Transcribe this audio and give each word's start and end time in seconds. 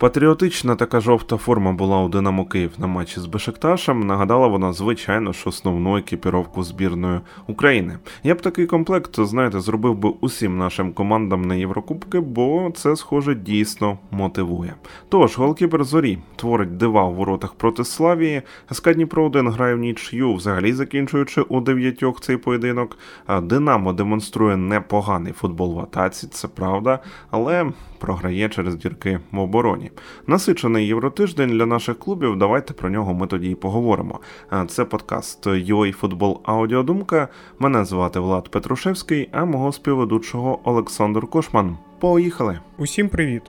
Патріотична 0.00 0.76
така 0.76 1.00
жовта 1.00 1.36
форма 1.36 1.72
була 1.72 2.02
у 2.02 2.08
Динамо 2.08 2.44
Київ 2.44 2.72
на 2.78 2.86
матчі 2.86 3.20
з 3.20 3.26
Бешикташем. 3.26 4.06
Нагадала 4.06 4.46
вона, 4.46 4.72
звичайно, 4.72 5.32
ж 5.32 5.42
основну 5.46 5.96
екіпіровку 5.96 6.62
збірної 6.62 7.20
України. 7.46 7.98
Я 8.22 8.34
б 8.34 8.40
такий 8.40 8.66
комплект, 8.66 9.20
знаєте, 9.20 9.60
зробив 9.60 9.94
би 9.94 10.12
усім 10.20 10.58
нашим 10.58 10.92
командам 10.92 11.42
на 11.42 11.54
Єврокубки, 11.54 12.20
бо 12.20 12.72
це, 12.74 12.96
схоже, 12.96 13.34
дійсно 13.34 13.98
мотивує. 14.10 14.74
Тож, 15.08 15.38
голкіпер 15.38 15.84
зорі 15.84 16.18
творить 16.36 16.76
дива 16.76 17.04
у 17.04 17.14
воротах 17.14 17.54
проти 17.54 17.84
Славії. 17.84 18.42
СК 18.70 18.94
Дніпро 18.94 19.24
1 19.24 19.48
грає 19.48 19.74
в 19.74 19.78
нічю, 19.78 20.34
взагалі 20.34 20.72
закінчуючи 20.72 21.40
у 21.42 21.60
дев'ятьох 21.60 22.20
цей 22.20 22.36
поєдинок. 22.36 22.98
Динамо 23.42 23.92
демонструє 23.92 24.56
непоганий 24.56 25.32
футбол 25.32 25.74
в 25.74 25.80
атаці, 25.80 26.26
це 26.26 26.48
правда, 26.48 26.98
але 27.30 27.70
програє 27.98 28.48
через 28.48 28.76
дірки 28.76 29.20
в 29.32 29.38
обороні. 29.38 29.89
Насичений 30.26 30.86
євротиждень 30.86 31.50
для 31.50 31.66
наших 31.66 31.98
клубів. 31.98 32.36
Давайте 32.36 32.74
про 32.74 32.90
нього 32.90 33.14
ми 33.14 33.26
тоді 33.26 33.50
і 33.50 33.54
поговоримо. 33.54 34.20
Це 34.68 34.84
подкаст 34.84 35.46
UA 35.46 36.38
Аудіодумка. 36.44 37.28
Мене 37.58 37.84
звати 37.84 38.20
Влад 38.20 38.48
Петрушевський, 38.48 39.28
а 39.32 39.44
мого 39.44 39.72
співведучого 39.72 40.60
Олександр 40.64 41.26
Кошман. 41.26 41.76
Поїхали! 42.00 42.58
Усім 42.78 43.08
привіт! 43.08 43.42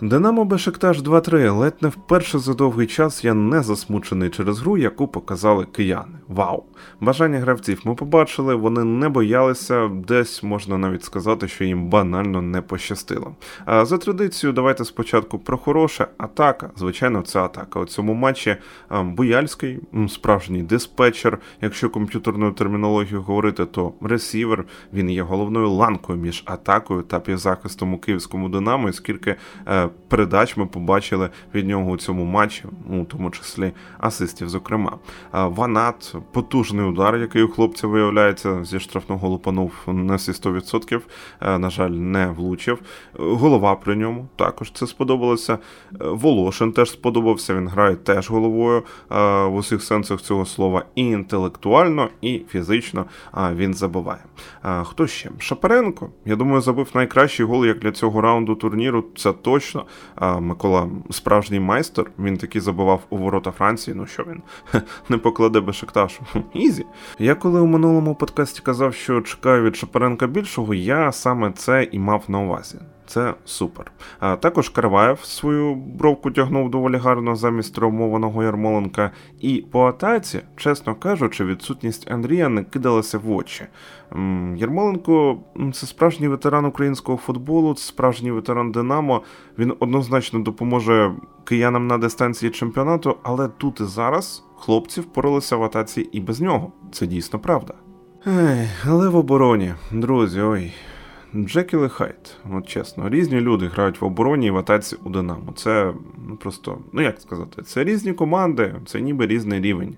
Динамо 0.00 0.44
Бешикташ 0.44 0.98
2-3. 0.98 1.50
Ледь 1.50 1.82
не 1.82 1.88
вперше 1.88 2.38
за 2.38 2.54
довгий 2.54 2.86
час 2.86 3.24
я 3.24 3.34
не 3.34 3.62
засмучений 3.62 4.30
через 4.30 4.58
гру, 4.58 4.76
яку 4.76 5.08
показали 5.08 5.64
кияни. 5.64 6.18
Вау! 6.28 6.64
Бажання 7.00 7.38
гравців 7.38 7.80
ми 7.84 7.94
побачили, 7.94 8.54
вони 8.54 8.84
не 8.84 9.08
боялися, 9.08 9.88
десь 9.88 10.42
можна 10.42 10.78
навіть 10.78 11.04
сказати, 11.04 11.48
що 11.48 11.64
їм 11.64 11.88
банально 11.88 12.42
не 12.42 12.62
пощастило. 12.62 13.36
А 13.64 13.84
за 13.84 13.98
традицією, 13.98 14.54
давайте 14.54 14.84
спочатку 14.84 15.38
про 15.38 15.56
хороше. 15.56 16.06
Атака. 16.18 16.70
Звичайно, 16.76 17.22
це 17.22 17.40
атака. 17.40 17.80
У 17.80 17.84
цьому 17.84 18.14
матчі 18.14 18.56
Буяльський, 18.90 19.80
справжній 20.08 20.62
диспетчер. 20.62 21.38
Якщо 21.60 21.90
комп'ютерною 21.90 22.52
термінологією 22.52 23.22
говорити, 23.22 23.66
то 23.66 23.92
ресівер 24.00 24.64
він 24.92 25.10
є 25.10 25.22
головною 25.22 25.70
ланкою 25.70 26.18
між 26.18 26.42
атакою 26.46 27.02
та 27.02 27.20
півзахистом 27.20 27.94
у 27.94 27.98
київському 27.98 28.48
Динамо, 28.48 28.88
оскільки 28.88 29.36
е, 29.68 29.83
передач 30.08 30.56
ми 30.56 30.66
побачили 30.66 31.30
від 31.54 31.66
нього 31.66 31.90
у 31.90 31.96
цьому 31.96 32.24
матчі, 32.24 32.64
ну, 32.90 33.02
у 33.02 33.04
тому 33.04 33.30
числі 33.30 33.72
асистів, 33.98 34.48
зокрема. 34.48 34.98
Ванат, 35.32 36.14
потужний 36.32 36.86
удар, 36.86 37.16
який 37.16 37.42
у 37.42 37.48
хлопця 37.48 37.86
виявляється, 37.86 38.64
зі 38.64 38.80
штрафного 38.80 39.28
лупанув 39.28 39.72
на 39.86 40.14
всі 40.14 40.32
100%, 40.32 41.00
е, 41.40 41.58
на 41.58 41.70
жаль, 41.70 41.90
не 41.90 42.26
влучив. 42.26 42.78
Голова 43.18 43.74
при 43.74 43.96
ньому 43.96 44.28
також 44.36 44.70
це 44.72 44.86
сподобалося. 44.86 45.58
Волошин 46.00 46.72
теж 46.72 46.90
сподобався. 46.90 47.54
Він 47.54 47.68
грає 47.68 47.96
теж 47.96 48.30
головою 48.30 48.78
е, 48.78 48.84
в 49.44 49.54
усіх 49.54 49.82
сенсах 49.82 50.20
цього 50.20 50.46
слова. 50.46 50.84
І 50.94 51.06
інтелектуально, 51.06 52.08
і 52.20 52.42
фізично 52.48 53.04
він 53.54 53.74
забиває. 53.74 54.24
Хто 54.82 55.06
ще? 55.06 55.30
Шапаренко, 55.38 56.10
я 56.24 56.36
думаю, 56.36 56.60
забив 56.60 56.90
найкращий 56.94 57.46
гол 57.46 57.66
як 57.66 57.78
для 57.78 57.92
цього 57.92 58.20
раунду 58.20 58.54
турніру. 58.54 59.04
Це 59.16 59.32
точно 59.32 59.73
точно. 59.74 59.86
А 60.14 60.40
Микола 60.40 60.88
справжній 61.10 61.60
майстер, 61.60 62.10
він 62.18 62.36
таки 62.36 62.60
забував 62.60 63.00
у 63.10 63.16
ворота 63.16 63.50
Франції. 63.50 63.94
Ну 63.94 64.06
що 64.06 64.24
він 64.24 64.42
не 65.08 65.18
покладе 65.18 65.60
Бешикташу. 65.60 66.22
Ізі. 66.52 66.86
Я 67.18 67.34
коли 67.34 67.60
у 67.60 67.66
минулому 67.66 68.14
подкасті 68.14 68.60
казав, 68.62 68.94
що 68.94 69.20
чекаю 69.20 69.62
від 69.62 69.76
Шапаренка 69.76 70.26
більшого, 70.26 70.74
я 70.74 71.12
саме 71.12 71.52
це 71.52 71.88
і 71.92 71.98
мав 71.98 72.24
на 72.28 72.38
увазі. 72.38 72.78
Це 73.06 73.34
супер. 73.44 73.92
А 74.20 74.36
також 74.36 74.68
Карваєв 74.68 75.24
свою 75.24 75.74
бровку 75.74 76.30
тягнув 76.30 76.70
доволі 76.70 76.96
гарно 76.96 77.36
замість 77.36 77.74
травмованого 77.74 78.42
Ярмоленка. 78.42 79.10
І 79.40 79.64
по 79.70 79.86
атаці, 79.86 80.40
чесно 80.56 80.94
кажучи, 80.94 81.44
відсутність 81.44 82.10
Андрія 82.10 82.48
не 82.48 82.64
кидалася 82.64 83.18
в 83.18 83.30
очі. 83.30 83.66
Ярмоленко 84.56 85.38
це 85.72 85.86
справжній 85.86 86.28
ветеран 86.28 86.64
українського 86.64 87.18
футболу, 87.18 87.76
справжній 87.76 88.30
ветеран 88.30 88.72
Динамо. 88.72 89.22
Він 89.58 89.74
однозначно 89.80 90.40
допоможе 90.40 91.14
киянам 91.44 91.86
на 91.86 91.98
дистанції 91.98 92.50
чемпіонату, 92.50 93.16
але 93.22 93.48
тут 93.48 93.80
і 93.80 93.84
зараз 93.84 94.44
хлопці 94.56 95.00
впоралися 95.00 95.56
в 95.56 95.62
атаці 95.62 96.00
і 96.00 96.20
без 96.20 96.40
нього. 96.40 96.72
Це 96.92 97.06
дійсно 97.06 97.38
правда. 97.38 97.74
Ей, 98.26 98.68
Але 98.86 99.08
в 99.08 99.16
обороні, 99.16 99.74
друзі, 99.92 100.40
ой. 100.40 100.72
Джекіл 101.34 101.84
і 101.84 101.88
Хайт, 101.88 102.36
от 102.52 102.68
чесно, 102.68 103.08
різні 103.08 103.40
люди 103.40 103.66
грають 103.66 104.00
в 104.00 104.04
обороні 104.04 104.46
і 104.46 104.50
в 104.50 104.56
атаці 104.56 104.96
у 105.04 105.10
Динамо. 105.10 105.52
Це 105.56 105.92
ну 106.28 106.36
просто, 106.36 106.78
ну 106.92 107.02
як 107.02 107.20
сказати, 107.20 107.62
це 107.62 107.84
різні 107.84 108.12
команди, 108.12 108.74
це 108.86 109.00
ніби 109.00 109.26
різний 109.26 109.60
рівень. 109.60 109.96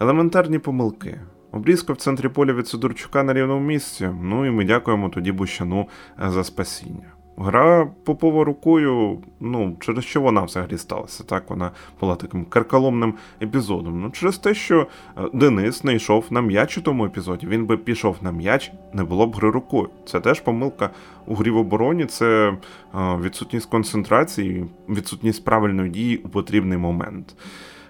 Елементарні 0.00 0.58
помилки. 0.58 1.20
Обрізка 1.52 1.92
в 1.92 1.96
центрі 1.96 2.28
поля 2.28 2.52
від 2.52 2.68
Сидорчука 2.68 3.22
на 3.22 3.32
рівному 3.32 3.66
місці. 3.66 4.10
Ну 4.22 4.46
і 4.46 4.50
ми 4.50 4.64
дякуємо 4.64 5.08
тоді 5.08 5.32
Бущану 5.32 5.88
за 6.28 6.44
спасіння. 6.44 7.12
Гра 7.36 7.90
Попова 8.04 8.44
рукою, 8.44 9.18
ну, 9.40 9.76
через 9.80 10.04
що 10.04 10.20
вона 10.20 10.42
взагалі 10.42 10.78
сталася? 10.78 11.24
Так, 11.24 11.50
вона 11.50 11.70
була 12.00 12.16
таким 12.16 12.44
карколомним 12.44 13.14
епізодом. 13.42 14.00
Ну, 14.00 14.10
через 14.10 14.38
те, 14.38 14.54
що 14.54 14.86
е, 15.18 15.22
Денис 15.32 15.84
не 15.84 15.94
йшов 15.94 16.24
на 16.30 16.40
м'яч 16.40 16.78
у 16.78 16.82
тому 16.82 17.04
епізоді. 17.04 17.46
Він 17.46 17.66
би 17.66 17.76
пішов 17.76 18.16
на 18.20 18.32
м'яч, 18.32 18.72
не 18.92 19.04
було 19.04 19.26
б 19.26 19.34
гри 19.36 19.50
рукою. 19.50 19.88
Це 20.06 20.20
теж 20.20 20.40
помилка 20.40 20.90
у 21.26 21.34
грі 21.34 21.50
в 21.50 21.56
обороні, 21.56 22.06
це 22.06 22.48
е, 22.48 22.56
відсутність 22.94 23.70
концентрації, 23.70 24.66
відсутність 24.88 25.44
правильної 25.44 25.90
дії 25.90 26.16
у 26.16 26.28
потрібний 26.28 26.78
момент. 26.78 27.36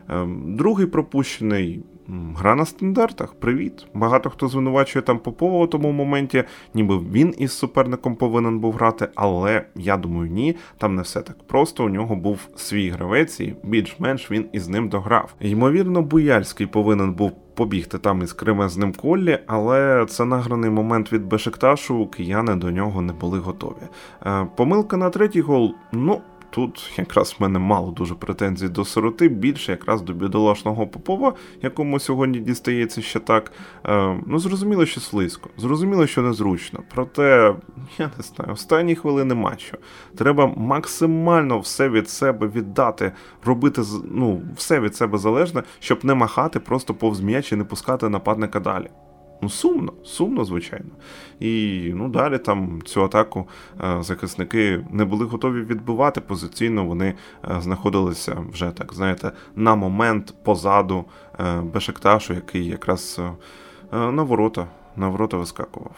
Ем, 0.08 0.56
другий 0.56 0.86
пропущений 0.86 1.84
Гра 2.08 2.54
на 2.54 2.66
стандартах, 2.66 3.34
привіт. 3.34 3.86
Багато 3.94 4.30
хто 4.30 4.48
звинувачує 4.48 5.02
там 5.02 5.18
Попова 5.18 5.64
у 5.64 5.66
тому 5.66 5.92
моменті, 5.92 6.44
ніби 6.74 6.98
він 6.98 7.34
із 7.38 7.52
суперником 7.52 8.16
повинен 8.16 8.58
був 8.58 8.74
грати, 8.74 9.08
але 9.14 9.66
я 9.76 9.96
думаю, 9.96 10.30
ні, 10.30 10.56
там 10.78 10.94
не 10.94 11.02
все 11.02 11.22
так 11.22 11.46
просто. 11.46 11.84
У 11.84 11.88
нього 11.88 12.16
був 12.16 12.48
свій 12.56 12.88
гравець, 12.88 13.40
і 13.40 13.56
більш-менш 13.64 14.30
він 14.30 14.46
із 14.52 14.68
ним 14.68 14.88
дограв. 14.88 15.34
Ймовірно, 15.40 16.02
Буяльський 16.02 16.66
повинен 16.66 17.12
був 17.12 17.32
побігти 17.54 17.98
там 17.98 18.22
із 18.22 18.32
кремезним 18.32 18.92
коллі, 18.92 19.38
але 19.46 20.06
це 20.08 20.24
награний 20.24 20.70
момент 20.70 21.12
від 21.12 21.26
Бешикташу, 21.26 22.06
кияни 22.06 22.54
до 22.54 22.70
нього 22.70 23.02
не 23.02 23.12
були 23.12 23.38
готові. 23.38 23.82
Е, 24.26 24.46
помилка 24.56 24.96
на 24.96 25.10
третій 25.10 25.40
гол, 25.40 25.74
ну. 25.92 26.20
Тут 26.54 26.90
якраз 26.96 27.36
в 27.38 27.42
мене 27.42 27.58
мало 27.58 27.90
дуже 27.90 28.14
претензій 28.14 28.68
до 28.68 28.84
сироти, 28.84 29.28
більше 29.28 29.72
якраз 29.72 30.02
до 30.02 30.12
бідолашного 30.12 30.86
Попова, 30.86 31.34
якому 31.62 32.00
сьогодні 32.00 32.40
дістається 32.40 33.02
ще 33.02 33.20
так. 33.20 33.52
Е, 33.86 34.20
ну, 34.26 34.38
зрозуміло, 34.38 34.86
що 34.86 35.00
слизько, 35.00 35.50
зрозуміло, 35.56 36.06
що 36.06 36.22
незручно. 36.22 36.80
Проте, 36.94 37.54
я 37.98 38.10
не 38.18 38.22
знаю, 38.22 38.52
останні 38.52 38.94
хвилини 38.94 39.34
матчу. 39.34 39.76
Треба 40.16 40.52
максимально 40.56 41.58
все 41.58 41.88
від 41.88 42.10
себе 42.10 42.46
віддати, 42.46 43.12
робити 43.44 43.82
ну, 44.10 44.42
все 44.56 44.80
від 44.80 44.96
себе 44.96 45.18
залежне, 45.18 45.62
щоб 45.78 46.04
не 46.04 46.14
махати 46.14 46.60
просто 46.60 46.94
повз 46.94 47.20
м'яч 47.20 47.52
і 47.52 47.56
не 47.56 47.64
пускати 47.64 48.08
нападника 48.08 48.60
далі. 48.60 48.90
Ну, 49.42 49.48
сумно, 49.48 49.92
сумно, 50.04 50.44
звичайно. 50.44 50.90
І 51.40 51.90
ну, 51.94 52.08
далі 52.08 52.38
там 52.38 52.82
цю 52.84 53.04
атаку 53.04 53.48
е, 53.84 54.02
захисники 54.02 54.86
не 54.90 55.04
були 55.04 55.24
готові 55.24 55.62
відбивати. 55.62 56.20
Позиційно 56.20 56.84
вони 56.84 57.14
е, 57.44 57.60
знаходилися 57.60 58.36
вже 58.52 58.70
так, 58.70 58.94
знаєте, 58.94 59.32
на 59.56 59.74
момент 59.74 60.34
позаду 60.42 61.04
е, 61.40 61.60
Бешекташу, 61.60 62.34
який 62.34 62.66
якраз 62.66 63.20
на 63.92 64.22
ворота, 64.22 64.66
на 64.96 65.08
ворота 65.08 65.36
вискакував 65.36 65.96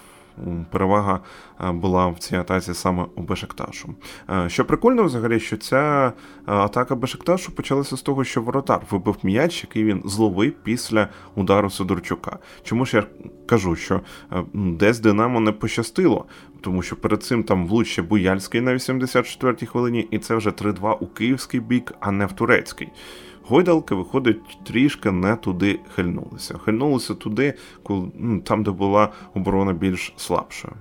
перевага 0.71 1.21
е, 1.61 1.73
була 1.73 2.07
в 2.07 2.19
цій 2.19 2.37
атаці 2.37 2.75
саме 2.75 3.07
у 3.15 3.23
Бешекташу. 3.23 3.95
Е, 4.31 4.49
що 4.49 4.65
прикольно, 4.65 5.05
взагалі, 5.05 5.41
що 5.41 5.57
ця 5.57 6.13
е, 6.49 6.53
атака 6.53 6.95
Бешекташу 6.95 7.53
почалася 7.53 7.97
з 7.97 8.03
того, 8.03 8.25
що 8.25 8.43
воротар 8.43 8.81
вибив 8.91 9.17
м'яч, 9.23 9.63
який 9.63 9.85
він 9.85 10.03
зловив 10.05 10.53
після 10.63 11.09
удару 11.35 11.71
Сидорчука. 11.71 12.39
Чому 12.63 12.87
ж 12.87 12.97
я 12.97 13.05
кажу, 13.47 13.77
що 13.77 14.01
десь 14.55 14.99
Динамо 14.99 15.41
не 15.41 15.53
пощастило, 15.53 16.25
тому 16.61 16.83
що 16.83 16.97
перед 16.97 17.23
цим 17.23 17.45
там 17.45 17.67
влучше 17.67 18.03
Буяльський 18.03 18.61
на 18.61 18.73
84-й 18.73 19.67
хвилині, 19.67 20.09
і 20.11 20.19
це 20.19 20.37
вже 20.37 20.51
3-2 20.51 20.97
у 21.01 21.07
київський 21.07 21.61
бік, 21.61 21.95
а 22.01 22.11
не 22.11 22.27
в 22.27 22.33
турецький. 22.33 22.89
Гойдалки, 23.49 23.95
виходить, 23.95 24.59
трішки 24.65 25.11
не 25.11 25.37
туди 25.37 25.81
хильнулися. 25.95 26.59
Хильнулися 26.59 27.15
туди, 27.15 27.55
коли, 27.83 28.09
ну, 28.19 28.41
там, 28.41 28.63
де 28.63 28.71
була 28.71 29.13
оборона 29.35 29.73
більш 29.73 30.13
слабшою. 30.17 30.75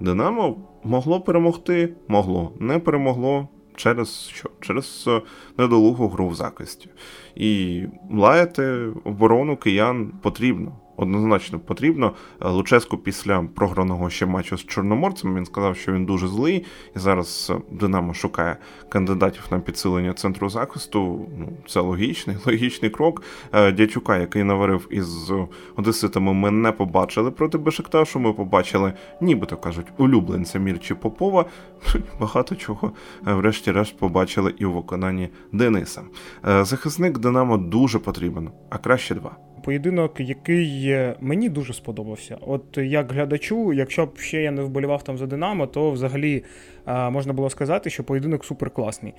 Динамо 0.00 0.56
могло 0.84 1.20
перемогти, 1.20 1.94
могло, 2.08 2.52
не 2.60 2.78
перемогло. 2.78 3.48
Через 3.76 4.28
що? 4.28 4.50
Через 4.60 5.04
е, 5.08 5.22
недолугу 5.58 6.08
гру 6.08 6.28
в 6.28 6.34
захисті. 6.34 6.88
І 7.34 7.82
лаяти 8.12 8.92
оборону 9.04 9.56
киян 9.56 10.12
потрібно. 10.22 10.72
Однозначно 11.00 11.58
потрібно. 11.58 12.12
Луческу 12.40 12.98
після 12.98 13.42
програного 13.54 14.10
ще 14.10 14.26
матчу 14.26 14.56
з 14.56 14.64
Чорноморцем 14.64 15.36
він 15.36 15.46
сказав, 15.46 15.76
що 15.76 15.92
він 15.92 16.06
дуже 16.06 16.28
злий, 16.28 16.64
і 16.96 16.98
зараз 16.98 17.52
Динамо 17.70 18.14
шукає 18.14 18.56
кандидатів 18.88 19.42
на 19.50 19.60
підсилення 19.60 20.12
центру 20.12 20.48
захисту. 20.48 21.28
Ну, 21.38 21.52
це 21.68 21.80
логічний, 21.80 22.36
логічний 22.46 22.90
крок. 22.90 23.22
Дячука, 23.52 24.18
який 24.18 24.44
наварив 24.44 24.86
із 24.90 25.32
Одеситами, 25.76 26.34
ми 26.34 26.50
не 26.50 26.72
побачили 26.72 27.30
проти 27.30 27.58
Бешикташу. 27.58 28.20
Ми 28.20 28.32
побачили, 28.32 28.92
нібито 29.20 29.56
кажуть, 29.56 29.86
улюбленця 29.98 30.58
Мірчі 30.58 30.94
Попова. 30.94 31.44
Багато 32.20 32.56
чого, 32.56 32.92
врешті-решт, 33.22 33.98
побачили 33.98 34.54
і 34.58 34.64
у 34.64 34.72
виконанні 34.72 35.28
Дениса. 35.52 36.02
Захисник 36.44 37.18
Динамо 37.18 37.56
дуже 37.56 37.98
потрібен, 37.98 38.50
а 38.70 38.78
краще 38.78 39.14
два. 39.14 39.36
Поєдинок, 39.64 40.20
який 40.20 40.96
мені 41.20 41.48
дуже 41.48 41.72
сподобався. 41.74 42.36
От 42.40 42.78
як 42.78 43.12
глядачу, 43.12 43.72
якщо 43.72 44.06
б 44.06 44.18
ще 44.18 44.42
я 44.42 44.50
не 44.50 44.62
вболівав 44.62 45.02
там 45.02 45.18
за 45.18 45.26
Динамо, 45.26 45.66
то 45.66 45.90
взагалі 45.90 46.44
можна 47.10 47.32
було 47.32 47.50
сказати, 47.50 47.90
що 47.90 48.04
поєдинок 48.04 48.44
суперкласний. 48.44 49.14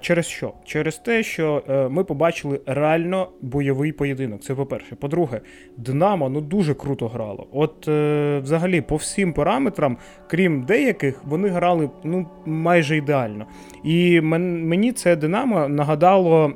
Через 0.00 0.26
що? 0.26 0.52
Через 0.64 0.98
те, 0.98 1.22
що 1.22 1.62
е, 1.68 1.88
ми 1.88 2.04
побачили 2.04 2.60
реально 2.66 3.28
бойовий 3.42 3.92
поєдинок. 3.92 4.42
Це 4.42 4.54
по-перше. 4.54 4.96
По-друге, 4.96 5.40
Динамо 5.76 6.28
ну 6.28 6.40
дуже 6.40 6.74
круто 6.74 7.08
грало. 7.08 7.46
От 7.52 7.88
е, 7.88 8.38
взагалі, 8.42 8.80
по 8.80 8.96
всім 8.96 9.32
параметрам, 9.32 9.96
крім 10.30 10.62
деяких, 10.62 11.24
вони 11.24 11.48
грали 11.48 11.90
ну 12.04 12.26
майже 12.46 12.96
ідеально. 12.96 13.46
І 13.84 14.20
мені 14.20 14.92
це 14.92 15.16
Динамо 15.16 15.68
нагадало 15.68 16.52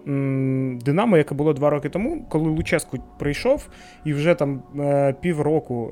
Динамо, 0.84 1.16
яке 1.16 1.34
було 1.34 1.52
два 1.52 1.70
роки 1.70 1.88
тому, 1.88 2.26
коли 2.28 2.50
Луческу 2.50 2.98
прийшов 3.18 3.68
і 4.04 4.12
вже 4.12 4.34
там 4.34 4.62
е, 4.78 5.14
півроку 5.20 5.90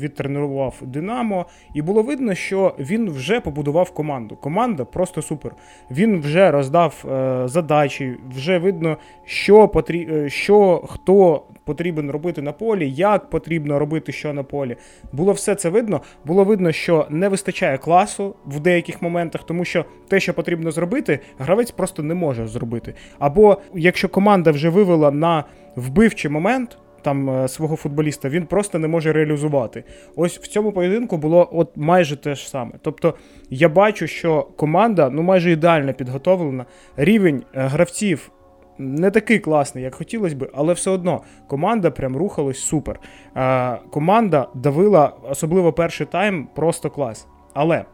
відтренував 0.00 0.82
Динамо, 0.82 1.46
і 1.74 1.82
було 1.82 2.02
видно, 2.02 2.34
що 2.34 2.74
він 2.78 3.10
вже 3.10 3.40
побудував 3.54 3.90
команду. 3.90 4.36
Команда 4.36 4.84
просто 4.84 5.22
супер. 5.22 5.52
Він 5.90 6.20
вже 6.20 6.50
роздав 6.50 7.04
е, 7.12 7.48
задачі, 7.48 8.16
вже 8.36 8.58
видно, 8.58 8.96
що 9.24 9.68
потрі... 9.68 10.08
Е, 10.12 10.28
що 10.28 10.84
хто 10.88 11.42
потрібен 11.64 12.10
робити 12.10 12.42
на 12.42 12.52
полі, 12.52 12.90
як 12.90 13.30
потрібно 13.30 13.78
робити 13.78 14.12
що 14.12 14.32
на 14.32 14.42
полі. 14.42 14.76
Було 15.12 15.32
все 15.32 15.54
це 15.54 15.68
видно. 15.68 16.00
Було 16.24 16.44
видно, 16.44 16.72
що 16.72 17.06
не 17.10 17.28
вистачає 17.28 17.78
класу 17.78 18.34
в 18.46 18.60
деяких 18.60 19.02
моментах, 19.02 19.42
тому 19.42 19.64
що 19.64 19.84
те, 20.08 20.20
що 20.20 20.34
потрібно 20.34 20.70
зробити, 20.70 21.18
гравець 21.38 21.70
просто 21.70 22.02
не 22.02 22.14
може 22.14 22.46
зробити. 22.46 22.94
Або 23.18 23.58
якщо 23.74 24.08
команда 24.08 24.50
вже 24.50 24.68
вивела 24.68 25.10
на 25.10 25.44
вбивчий 25.76 26.30
момент 26.30 26.78
там 27.04 27.30
е, 27.30 27.48
свого 27.48 27.76
футболіста, 27.76 28.28
він 28.28 28.46
просто 28.46 28.78
не 28.78 28.88
може 28.88 29.12
реалізувати. 29.12 29.84
Ось 30.16 30.38
в 30.38 30.46
цьому 30.46 30.72
поєдинку 30.72 31.16
було 31.16 31.48
от 31.52 31.76
майже 31.76 32.16
те 32.16 32.34
ж 32.34 32.48
саме. 32.48 32.72
Тобто 32.82 33.14
я 33.50 33.68
бачу, 33.68 34.06
що 34.06 34.42
команда 34.56 35.10
ну 35.10 35.22
майже 35.22 35.50
ідеально 35.50 35.94
підготовлена. 35.94 36.64
Рівень 36.96 37.42
е, 37.54 37.66
гравців. 37.66 38.30
Не 38.78 39.10
такий 39.10 39.38
класний, 39.38 39.84
як 39.84 39.94
хотілося 39.94 40.36
би, 40.36 40.50
але 40.54 40.72
все 40.72 40.90
одно 40.90 41.22
команда 41.46 41.90
прям 41.90 42.16
рухалась 42.16 42.58
супер. 42.58 43.00
Е, 43.36 43.76
команда 43.90 44.48
давила, 44.54 45.12
особливо 45.30 45.72
перший 45.72 46.06
тайм, 46.06 46.48
просто 46.54 46.90
клас. 46.90 47.26
Але 47.54 47.84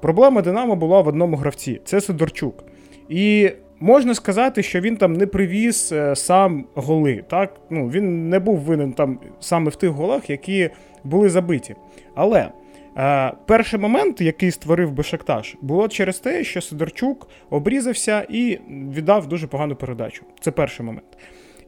проблема 0.00 0.42
Динамо 0.42 0.76
була 0.76 1.00
в 1.00 1.08
одному 1.08 1.36
гравці 1.36 1.80
це 1.84 2.00
Сидорчук. 2.00 2.64
І 3.08 3.50
Можна 3.82 4.14
сказати, 4.14 4.62
що 4.62 4.80
він 4.80 4.96
там 4.96 5.12
не 5.12 5.26
привіз 5.26 5.92
е, 5.92 6.16
сам 6.16 6.64
голи. 6.74 7.24
Так? 7.28 7.60
Ну, 7.70 7.88
Він 7.88 8.28
не 8.28 8.38
був 8.38 8.58
винен 8.58 8.92
там 8.92 9.18
саме 9.40 9.70
в 9.70 9.76
тих 9.76 9.90
голах, 9.90 10.30
які 10.30 10.70
були 11.04 11.28
забиті. 11.28 11.74
Але 12.14 12.48
е, 12.96 13.32
перший 13.46 13.80
момент, 13.80 14.20
який 14.20 14.50
створив 14.50 14.92
Бешакташ, 14.92 15.56
було 15.60 15.88
через 15.88 16.18
те, 16.18 16.44
що 16.44 16.60
Сидорчук 16.60 17.28
обрізався 17.50 18.26
і 18.28 18.58
віддав 18.70 19.26
дуже 19.26 19.46
погану 19.46 19.76
передачу. 19.76 20.24
Це 20.40 20.50
перший 20.50 20.86
момент. 20.86 21.18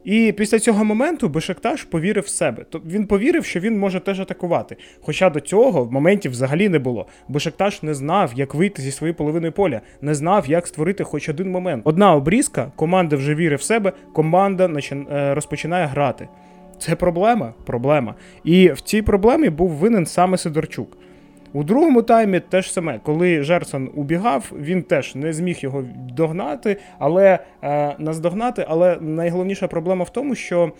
І 0.05 0.31
після 0.37 0.59
цього 0.59 0.85
моменту 0.85 1.29
Бешектаж 1.29 1.83
повірив 1.83 2.23
в 2.23 2.27
себе. 2.27 2.65
Тобто 2.69 2.89
він 2.89 3.07
повірив, 3.07 3.45
що 3.45 3.59
він 3.59 3.79
може 3.79 3.99
теж 3.99 4.19
атакувати. 4.19 4.77
Хоча 5.01 5.29
до 5.29 5.39
цього 5.39 5.83
в 5.83 5.91
моменті 5.91 6.29
взагалі 6.29 6.69
не 6.69 6.79
було. 6.79 7.07
Бешектаж 7.27 7.83
не 7.83 7.93
знав, 7.93 8.31
як 8.35 8.55
вийти 8.55 8.81
зі 8.81 8.91
своєї 8.91 9.13
половини 9.13 9.51
поля, 9.51 9.81
не 10.01 10.15
знав, 10.15 10.49
як 10.49 10.67
створити 10.67 11.03
хоч 11.03 11.29
один 11.29 11.51
момент. 11.51 11.81
Одна 11.85 12.15
обрізка, 12.15 12.71
команда 12.75 13.15
вже 13.15 13.35
вірить 13.35 13.59
в 13.59 13.63
себе, 13.63 13.93
команда 14.13 14.69
е, 15.11 15.33
розпочинає 15.33 15.85
грати. 15.85 16.27
Це 16.79 16.95
проблема? 16.95 17.53
Проблема. 17.65 18.15
І 18.43 18.71
в 18.71 18.81
цій 18.81 19.01
проблемі 19.01 19.49
був 19.49 19.69
винен 19.69 20.05
саме 20.05 20.37
Сидорчук. 20.37 20.97
У 21.55 21.63
другому 21.63 22.01
таймі 22.01 22.39
теж 22.39 22.71
саме, 22.73 22.99
коли 23.03 23.43
Жерсон 23.43 23.89
убігав, 23.95 24.51
він 24.59 24.83
теж 24.83 25.15
не 25.15 25.33
зміг 25.33 25.57
його 25.59 25.83
догнати, 26.13 26.77
але 26.99 27.39
е, 27.63 27.95
наздогнати. 27.99 28.65
Але 28.67 28.97
найголовніша 29.01 29.67
проблема 29.67 30.03
в 30.03 30.09
тому, 30.09 30.35
що 30.35 30.71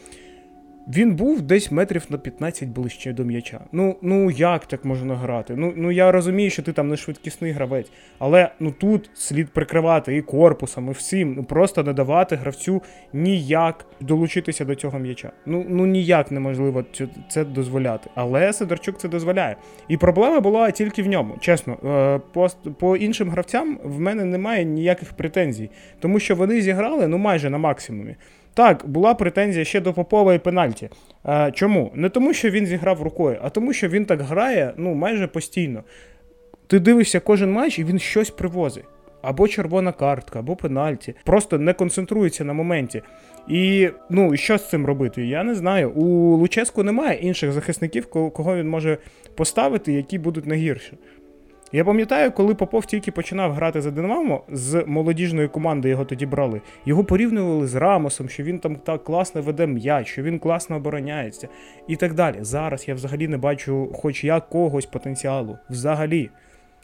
він 0.88 1.16
був 1.16 1.42
десь 1.42 1.72
метрів 1.72 2.06
на 2.10 2.18
15 2.18 2.70
ближче 2.70 3.14
до 3.14 3.24
м'яча. 3.24 3.60
Ну 3.72 3.96
ну 4.02 4.32
як 4.32 4.66
так 4.66 4.86
можна 4.86 5.16
грати? 5.16 5.54
Ну 5.58 5.74
ну 5.76 5.92
я 5.92 6.12
розумію, 6.12 6.50
що 6.50 6.64
ти 6.64 6.74
там 6.74 6.88
не 6.88 6.98
швидкісний 6.98 7.52
гравець, 7.52 7.92
але 8.20 8.50
ну 8.60 8.72
тут 8.72 9.10
слід 9.14 9.50
прикривати 9.50 10.16
і 10.16 10.22
корпусом, 10.22 10.90
і 10.90 10.92
всім. 10.92 11.34
Ну 11.34 11.44
просто 11.44 11.84
не 11.84 11.94
давати 11.94 12.36
гравцю 12.36 12.82
ніяк 13.14 13.86
долучитися 14.02 14.66
до 14.66 14.76
цього 14.76 15.00
м'яча. 15.00 15.32
Ну 15.46 15.66
ну 15.70 15.86
ніяк 15.86 16.32
неможливо 16.32 16.86
це 17.30 17.46
дозволяти. 17.46 18.10
Але 18.16 18.54
Сидорчук 18.54 18.98
це 18.98 19.10
дозволяє. 19.10 19.56
І 19.88 19.98
проблема 19.98 20.40
була 20.40 20.72
тільки 20.72 21.04
в 21.04 21.08
ньому. 21.08 21.36
Чесно, 21.40 21.78
е, 21.86 22.20
по, 22.34 22.50
по 22.80 22.96
іншим 22.96 23.30
гравцям 23.30 23.80
в 23.84 24.00
мене 24.00 24.26
немає 24.26 24.66
ніяких 24.66 25.14
претензій, 25.14 25.70
тому 26.00 26.20
що 26.20 26.36
вони 26.36 26.62
зіграли 26.62 27.08
ну 27.08 27.18
майже 27.18 27.50
на 27.50 27.58
максимумі. 27.58 28.16
Так, 28.56 28.84
була 28.86 29.14
претензія 29.14 29.66
ще 29.66 29.82
до 29.82 29.94
Попова 29.94 30.34
і 30.34 30.40
пенальті. 30.40 30.90
А, 31.24 31.52
Чому? 31.52 31.92
Не 31.96 32.10
тому, 32.10 32.34
що 32.34 32.50
він 32.50 32.66
зіграв 32.66 33.02
рукою, 33.02 33.40
а 33.42 33.50
тому, 33.50 33.74
що 33.74 33.88
він 33.88 34.06
так 34.06 34.22
грає 34.22 34.74
ну, 34.78 34.94
майже 34.94 35.28
постійно. 35.28 35.84
Ти 36.68 36.80
дивишся 36.80 37.20
кожен 37.20 37.52
матч 37.52 37.80
і 37.80 37.84
він 37.84 38.00
щось 38.00 38.30
привозить. 38.30 38.86
Або 39.22 39.48
червона 39.48 39.92
картка, 39.92 40.40
або 40.40 40.56
пенальті. 40.56 41.16
Просто 41.24 41.60
не 41.60 41.74
концентрується 41.74 42.44
на 42.44 42.54
моменті. 42.54 43.02
І 43.48 43.90
ну, 44.10 44.38
що 44.38 44.58
з 44.58 44.70
цим 44.70 44.86
робити? 44.86 45.26
Я 45.26 45.44
не 45.44 45.56
знаю. 45.56 45.92
У 45.92 46.36
Луческу 46.36 46.84
немає 46.84 47.20
інших 47.20 47.52
захисників, 47.52 48.06
кого 48.10 48.56
він 48.56 48.70
може 48.70 48.98
поставити, 49.36 49.94
які 49.94 50.20
будуть 50.20 50.46
найгірші. 50.46 50.94
Я 51.72 51.84
пам'ятаю, 51.84 52.32
коли 52.32 52.56
Попов 52.56 52.86
тільки 52.86 53.12
починав 53.12 53.54
грати 53.54 53.82
за 53.82 53.92
Динамо, 53.92 54.44
з 54.50 54.84
молодіжної 54.88 55.48
команди 55.48 55.90
його 55.90 56.06
тоді 56.06 56.26
брали. 56.26 56.62
Його 56.86 57.04
порівнювали 57.04 57.68
з 57.68 57.76
Рамосом, 57.76 58.30
що 58.30 58.44
він 58.44 58.60
там 58.60 58.76
так 58.76 59.04
класно 59.04 59.42
веде 59.42 59.68
м'яч, 59.68 60.08
що 60.08 60.24
він 60.24 60.40
класно 60.40 60.76
обороняється 60.76 61.48
і 61.88 61.96
так 61.96 62.14
далі. 62.14 62.38
Зараз 62.42 62.88
я 62.88 62.96
взагалі 62.96 63.28
не 63.28 63.38
бачу 63.38 63.92
хоч 63.94 64.24
якогось 64.24 64.86
потенціалу. 64.86 65.58
Взагалі. 65.70 66.30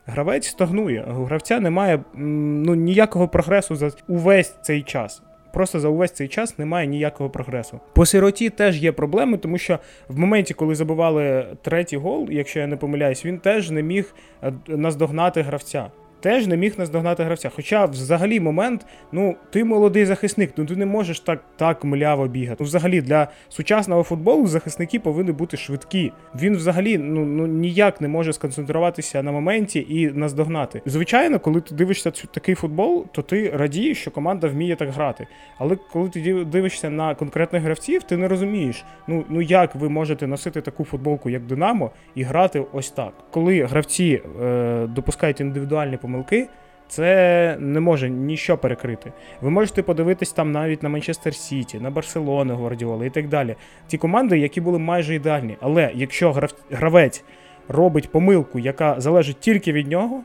Гравець 0.05 0.47
стагнує, 0.47 1.05
у 1.19 1.23
гравця 1.23 1.59
немає 1.59 2.03
ну, 2.13 2.75
ніякого 2.75 3.27
прогресу 3.27 3.75
за 3.75 3.91
увесь 4.07 4.55
цей 4.61 4.83
час. 4.83 5.23
Просто 5.53 5.79
за 5.79 5.87
увесь 5.87 6.11
цей 6.11 6.27
час 6.27 6.59
немає 6.59 6.87
ніякого 6.87 7.29
прогресу. 7.29 7.79
По 7.93 8.05
сироті 8.05 8.49
теж 8.49 8.83
є 8.83 8.91
проблеми, 8.91 9.37
тому 9.37 9.57
що 9.57 9.79
в 10.07 10.19
моменті, 10.19 10.53
коли 10.53 10.75
забивали 10.75 11.45
третій 11.61 11.97
гол, 11.97 12.27
якщо 12.31 12.59
я 12.59 12.67
не 12.67 12.77
помиляюсь, 12.77 13.25
він 13.25 13.39
теж 13.39 13.71
не 13.71 13.83
міг 13.83 14.15
е, 14.43 14.53
наздогнати 14.67 15.41
гравця 15.41 15.91
теж 16.21 16.47
не 16.47 16.57
міг 16.57 16.73
наздогнати 16.77 17.23
гравця. 17.23 17.51
Хоча, 17.55 17.85
взагалі, 17.85 18.39
момент, 18.39 18.85
ну, 19.11 19.35
ти 19.49 19.63
молодий 19.63 20.05
захисник, 20.05 20.53
ну 20.57 20.65
ти 20.65 20.75
не 20.75 20.85
можеш 20.85 21.19
так 21.19 21.43
так 21.55 21.83
мляво 21.83 22.27
бігати. 22.27 22.57
Ну, 22.59 22.65
взагалі, 22.65 23.01
для 23.01 23.27
сучасного 23.49 24.03
футболу 24.03 24.47
захисники 24.47 24.99
повинні 24.99 25.31
бути 25.31 25.57
швидкі. 25.57 26.11
Він 26.35 26.55
взагалі 26.55 26.97
ну, 26.97 27.25
ну 27.25 27.47
ніяк 27.47 28.01
не 28.01 28.07
може 28.07 28.33
сконцентруватися 28.33 29.23
на 29.23 29.31
моменті 29.31 29.85
і 29.89 30.11
наздогнати. 30.11 30.81
Звичайно, 30.85 31.39
коли 31.39 31.61
ти 31.61 31.75
дивишся 31.75 32.11
цю 32.11 32.27
такий 32.27 32.55
футбол, 32.55 33.05
то 33.11 33.21
ти 33.21 33.49
радієш, 33.49 34.01
що 34.01 34.11
команда 34.11 34.47
вміє 34.47 34.75
так 34.75 34.89
грати. 34.89 35.27
Але 35.57 35.77
коли 35.91 36.09
ти 36.09 36.45
дивишся 36.45 36.89
на 36.89 37.15
конкретних 37.15 37.63
гравців, 37.63 38.03
ти 38.03 38.17
не 38.17 38.27
розумієш, 38.27 38.85
ну 39.07 39.25
ну 39.29 39.41
як 39.41 39.75
ви 39.75 39.89
можете 39.89 40.27
носити 40.27 40.61
таку 40.61 40.83
футболку, 40.83 41.29
як 41.29 41.45
Динамо, 41.45 41.91
і 42.15 42.23
грати 42.23 42.65
ось 42.73 42.89
так. 42.89 43.13
Коли 43.31 43.63
гравці 43.63 44.21
е, 44.41 44.87
допускають 44.87 45.41
індивідуальні 45.41 45.97
помилки, 45.97 46.10
помилки, 46.11 46.47
це 46.87 47.57
не 47.59 47.79
може 47.79 48.09
ніщо 48.09 48.57
перекрити. 48.57 49.11
Ви 49.41 49.49
можете 49.49 49.83
подивитись 49.83 50.31
там 50.31 50.51
навіть 50.51 50.83
на 50.83 50.89
Манчестер 50.89 51.35
Сіті, 51.35 51.79
на 51.79 51.89
Барселону 51.89 52.55
Гвардіоли 52.55 53.07
і 53.07 53.09
так 53.09 53.27
далі. 53.27 53.55
Ті 53.87 53.97
команди, 53.97 54.39
які 54.39 54.61
були 54.61 54.79
майже 54.79 55.15
ідеальні. 55.15 55.57
Але 55.61 55.91
якщо 55.93 56.49
гравець 56.71 57.23
робить 57.67 58.11
помилку, 58.11 58.59
яка 58.59 58.95
залежить 58.99 59.39
тільки 59.39 59.71
від 59.71 59.87
нього, 59.87 60.23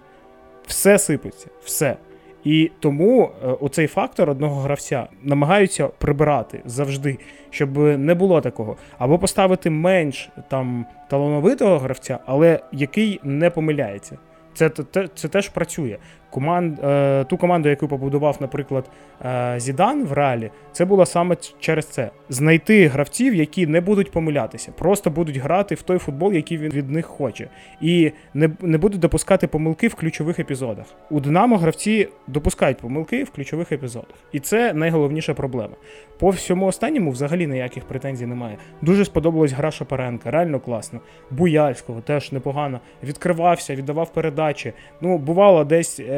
все 0.66 0.98
сипеться, 0.98 1.48
все. 1.64 1.96
І 2.44 2.70
тому 2.80 3.30
е, 3.44 3.48
оцей 3.48 3.86
фактор 3.86 4.30
одного 4.30 4.60
гравця 4.60 5.06
намагаються 5.22 5.88
прибирати 5.88 6.60
завжди, 6.64 7.18
щоб 7.50 7.78
не 7.78 8.14
було 8.14 8.40
такого. 8.40 8.76
Або 8.98 9.18
поставити 9.18 9.70
менш 9.70 10.28
там 10.48 10.86
талановитого 11.10 11.78
гравця, 11.78 12.18
але 12.26 12.60
який 12.72 13.20
не 13.22 13.50
помиляється. 13.50 14.18
Це 14.56 14.70
це, 14.92 15.08
це 15.14 15.28
теж 15.28 15.48
працює. 15.48 15.98
Команд, 16.30 16.78
е, 16.84 17.24
Ту 17.24 17.36
команду, 17.36 17.68
яку 17.68 17.88
побудував, 17.88 18.36
наприклад, 18.40 18.90
е, 19.24 19.54
Зідан 19.56 20.04
в 20.04 20.12
реалі, 20.12 20.50
це 20.72 20.84
було 20.84 21.06
саме 21.06 21.36
через 21.60 21.86
це: 21.86 22.10
знайти 22.28 22.86
гравців, 22.86 23.34
які 23.34 23.66
не 23.66 23.80
будуть 23.80 24.10
помилятися, 24.10 24.72
просто 24.78 25.10
будуть 25.10 25.36
грати 25.36 25.74
в 25.74 25.82
той 25.82 25.98
футбол, 25.98 26.32
який 26.32 26.58
він 26.58 26.72
від 26.72 26.90
них 26.90 27.06
хоче, 27.06 27.48
і 27.80 28.12
не 28.34 28.50
не 28.60 28.78
будуть 28.78 29.00
допускати 29.00 29.46
помилки 29.46 29.88
в 29.88 29.94
ключових 29.94 30.38
епізодах. 30.38 30.86
У 31.10 31.20
Динамо 31.20 31.56
гравці 31.56 32.08
допускають 32.26 32.78
помилки 32.78 33.24
в 33.24 33.30
ключових 33.30 33.72
епізодах, 33.72 34.16
і 34.32 34.40
це 34.40 34.72
найголовніша 34.72 35.34
проблема. 35.34 35.74
По 36.18 36.30
всьому 36.30 36.66
останньому 36.66 37.10
взагалі 37.10 37.46
ніяких 37.46 37.84
претензій 37.84 38.26
немає. 38.26 38.56
Дуже 38.82 39.04
сподобалась 39.04 39.52
гра 39.52 39.70
Шапаренка, 39.70 40.30
реально 40.30 40.60
класно. 40.60 41.00
Буяльського 41.30 42.00
теж 42.00 42.32
непогано. 42.32 42.80
Відкривався, 43.02 43.74
віддавав 43.74 44.12
передачі. 44.12 44.72
Ну, 45.00 45.18
бувало, 45.18 45.64
десь 45.64 46.00
е, 46.00 46.15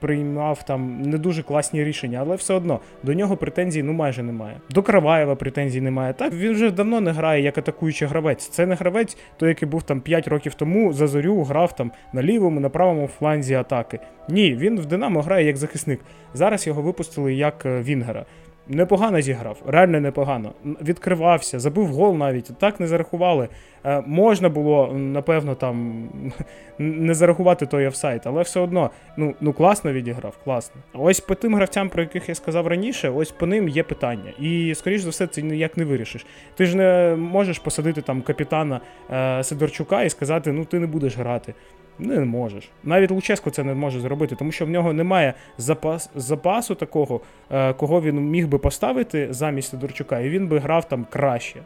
приймав 0.00 0.62
там 0.62 1.02
не 1.02 1.18
дуже 1.18 1.42
класні 1.42 1.84
рішення, 1.84 2.18
але 2.20 2.36
все 2.36 2.54
одно 2.54 2.80
до 3.02 3.14
нього 3.14 3.36
претензій 3.36 3.82
ну 3.82 3.92
майже 3.92 4.22
немає. 4.22 4.56
До 4.70 4.82
Краваєва 4.82 5.34
претензій 5.34 5.80
немає. 5.80 6.12
Так 6.12 6.32
він 6.32 6.52
вже 6.52 6.70
давно 6.70 7.00
не 7.00 7.12
грає 7.12 7.42
як 7.42 7.58
атакуючий 7.58 8.08
гравець. 8.08 8.48
Це 8.48 8.66
не 8.66 8.74
гравець, 8.74 9.16
той, 9.36 9.48
який 9.48 9.68
був 9.68 9.82
там 9.82 10.00
5 10.00 10.28
років 10.28 10.54
тому, 10.54 10.92
за 10.92 11.06
зорю 11.06 11.42
грав 11.42 11.76
там 11.76 11.92
на 12.12 12.22
лівому, 12.22 12.60
на 12.60 12.68
правому 12.68 13.06
фланзі 13.06 13.54
атаки. 13.54 13.98
Ні, 14.28 14.54
він 14.54 14.80
в 14.80 14.86
Динамо 14.86 15.22
грає 15.22 15.46
як 15.46 15.56
захисник. 15.56 16.00
Зараз 16.34 16.66
його 16.66 16.82
випустили 16.82 17.34
як 17.34 17.66
е, 17.66 17.82
Вінгера. 17.82 18.24
Непогано 18.68 19.20
зіграв, 19.20 19.62
реально 19.66 20.00
непогано. 20.00 20.52
Відкривався, 20.64 21.60
забив 21.60 21.86
гол 21.86 22.16
навіть. 22.16 22.58
Так 22.58 22.80
не 22.80 22.86
зарахували. 22.86 23.48
Е, 23.84 24.02
можна 24.06 24.48
було, 24.48 24.92
напевно, 24.94 25.54
там 25.54 26.04
не 26.78 27.14
зарахувати 27.14 27.66
той 27.66 27.86
офсайт, 27.86 28.26
але 28.26 28.42
все 28.42 28.60
одно 28.60 28.90
ну 29.16 29.34
ну 29.40 29.52
класно 29.52 29.92
відіграв, 29.92 30.36
класно. 30.44 30.80
Ось 30.92 31.20
по 31.20 31.34
тим 31.34 31.54
гравцям, 31.54 31.88
про 31.88 32.02
яких 32.02 32.28
я 32.28 32.34
сказав 32.34 32.66
раніше, 32.66 33.08
ось 33.08 33.30
по 33.30 33.46
ним 33.46 33.68
є 33.68 33.82
питання. 33.82 34.32
І, 34.40 34.74
скоріш 34.74 35.00
за 35.00 35.10
все, 35.10 35.26
це 35.26 35.42
ніяк 35.42 35.76
не 35.76 35.84
вирішиш. 35.84 36.26
Ти 36.56 36.66
ж 36.66 36.76
не 36.76 37.16
можеш 37.18 37.58
посадити 37.58 38.02
там 38.02 38.22
капітана 38.22 38.80
е, 39.10 39.44
Сидорчука 39.44 40.02
і 40.02 40.10
сказати, 40.10 40.52
ну 40.52 40.64
ти 40.64 40.78
не 40.78 40.86
будеш 40.86 41.16
грати. 41.16 41.54
Не 41.98 42.20
можеш. 42.20 42.70
Навіть 42.84 43.10
Луческо 43.10 43.50
це 43.50 43.64
не 43.64 43.74
може 43.74 44.00
зробити, 44.00 44.36
тому 44.36 44.52
що 44.52 44.66
в 44.66 44.70
нього 44.70 44.92
немає 44.92 45.34
запас, 45.58 46.10
запасу 46.14 46.74
такого, 46.74 47.20
е, 47.50 47.72
кого 47.72 48.02
він 48.02 48.20
міг 48.20 48.48
би 48.48 48.58
поставити 48.58 49.28
замість 49.30 49.70
Сидорчука, 49.70 50.20
і 50.20 50.30
він 50.30 50.48
би 50.48 50.58
грав 50.58 50.88
там 50.88 51.06
краще. 51.10 51.60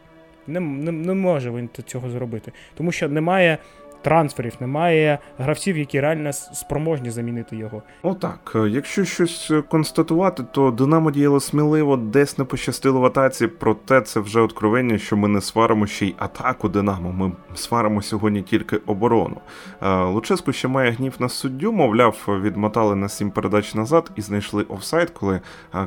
Не, 0.46 0.60
не, 0.60 0.92
не 0.92 1.14
може 1.14 1.50
він 1.50 1.68
цього 1.86 2.10
зробити. 2.10 2.52
Тому 2.74 2.92
що 2.92 3.08
немає 3.08 3.58
трансферів, 4.06 4.52
немає 4.60 5.18
гравців, 5.38 5.78
які 5.78 6.00
реально 6.00 6.32
спроможні 6.32 7.10
замінити 7.10 7.56
його. 7.56 7.82
Отак, 8.02 8.52
е, 8.54 8.68
якщо 8.68 9.04
щось 9.04 9.50
е, 9.50 9.62
констатувати, 9.62 10.44
то 10.52 10.70
Динамо 10.70 11.10
діяло 11.10 11.40
сміливо, 11.40 11.96
десь 11.96 12.38
не 12.38 12.44
пощастило 12.44 13.00
в 13.00 13.04
атаці, 13.04 13.46
проте 13.46 14.00
це 14.00 14.20
вже 14.20 14.40
откровення, 14.40 14.98
що 14.98 15.16
ми 15.16 15.28
не 15.28 15.40
сваримо 15.40 15.86
ще 15.86 16.06
й 16.06 16.14
атаку 16.18 16.68
Динамо. 16.68 17.12
Ми 17.12 17.32
сваримо 17.54 18.02
сьогодні 18.02 18.42
тільки 18.42 18.76
оборону. 18.76 19.36
Е, 19.82 20.04
Луческу 20.04 20.52
ще 20.52 20.68
має 20.68 20.90
гнів 20.90 21.14
на 21.18 21.28
суддю, 21.28 21.72
мовляв, 21.72 22.24
відмотали 22.28 22.96
на 22.96 23.08
сім 23.08 23.30
передач 23.30 23.74
назад 23.74 24.10
і 24.16 24.20
знайшли 24.20 24.62
офсайд, 24.62 25.10
коли 25.10 25.40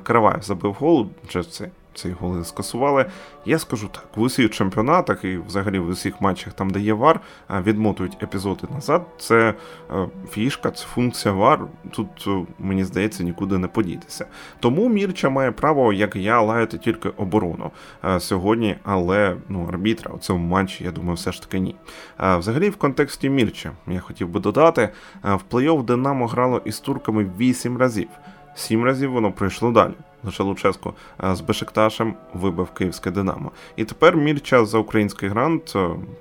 Караваєв 0.03 0.41
забив 0.41 0.73
гол. 0.79 1.07
Це 1.51 1.69
цей 2.00 2.12
гол 2.12 2.44
скасували. 2.44 3.06
Я 3.46 3.60
скажу 3.60 3.88
так: 3.88 4.08
в 4.15 4.22
усіх 4.22 4.50
чемпіонатах 4.50 5.24
і 5.24 5.38
взагалі 5.38 5.79
в 5.79 5.88
усіх 5.88 6.22
матчах, 6.22 6.53
там 6.53 6.70
де 6.70 6.79
є 6.79 6.94
вар, 6.94 7.20
відмотують 7.50 8.24
епізоди 8.24 8.68
назад. 8.74 9.06
Це 9.18 9.53
е, 9.91 10.08
фішка, 10.32 10.72
це 10.72 10.86
функція 10.86 11.34
вар. 11.34 11.65
Тут 11.91 12.08
е, 12.27 12.46
мені 12.60 12.84
здається 12.84 13.24
нікуди 13.24 13.58
не 13.58 13.68
подітися. 13.68 14.25
Тому 14.60 14.89
Мірча 14.89 15.29
має 15.29 15.51
право, 15.51 15.94
як 15.94 16.15
я, 16.15 16.41
лаяти 16.41 16.77
тільки 16.77 17.10
оборону 17.10 17.72
е, 18.06 18.20
сьогодні, 18.20 18.75
але 18.84 19.38
ну 19.50 19.65
арбітра 19.70 20.12
у 20.13 20.18
цьому 20.18 20.48
матчі, 20.48 20.84
я 20.84 20.91
думаю, 20.91 21.15
все 21.15 21.32
ж 21.32 21.41
таки 21.41 21.60
ні. 21.60 21.75
Взагалі, 22.20 22.70
в 22.70 22.75
контексті 22.75 23.29
Мірча 23.29 23.72
я 23.88 24.00
хотів 24.00 24.29
би 24.29 24.39
додати, 24.39 24.89
в 25.24 25.41
плей-офф 25.51 25.84
Динамо 25.84 26.27
грало 26.27 26.62
із 26.65 26.79
турками 26.79 27.32
8 27.39 27.77
разів. 27.77 28.08
Сім 28.60 28.84
разів 28.84 29.12
воно 29.12 29.32
пройшло 29.32 29.72
далі. 29.72 29.94
Лише 30.24 30.44
Луческо 30.44 30.94
з 31.34 31.42
Бешикташем 31.42 32.13
вибив 32.34 32.72
київське 32.72 33.12
Динамо. 33.12 33.51
І 33.75 33.86
тепер 33.86 34.18
мір 34.18 34.42
час 34.42 34.70
за 34.70 34.78
український 34.78 35.30
грант. 35.30 35.75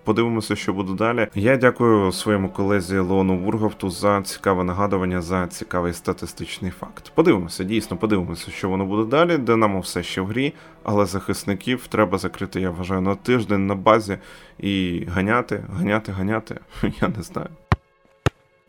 Подивимося, 0.04 0.57
що 0.57 0.73
буде 0.73 0.92
далі. 0.92 1.28
Я 1.35 1.57
дякую 1.57 2.12
своєму 2.12 2.49
колезі 2.49 2.99
Леону 2.99 3.38
Вурговту 3.38 3.90
за 3.90 4.23
цікаве 4.23 4.64
нагадування, 4.64 5.23
за 5.23 5.47
цікавий 5.47 5.92
статистичний 5.92 6.71
факт. 6.71 7.12
Подивимося, 7.14 7.64
дійсно, 7.64 7.97
подивимося, 7.97 8.50
що 8.50 8.68
воно 8.68 8.85
буде 8.87 9.11
далі. 9.11 9.38
Динамо 9.38 9.80
все 9.80 10.02
ще 10.02 10.21
в 10.21 10.26
грі, 10.26 10.54
але 10.83 11.07
захисників 11.07 11.87
треба 11.87 12.18
закрити, 12.18 12.61
я 12.61 12.71
вважаю, 12.71 13.00
на 13.00 13.14
тиждень 13.14 13.66
на 13.66 13.75
базі 13.75 14.18
і 14.59 15.04
ганяти, 15.09 15.64
ганяти, 15.78 16.12
ганяти. 16.12 16.61
Я 17.00 17.09
не 17.09 17.23
знаю. 17.23 17.49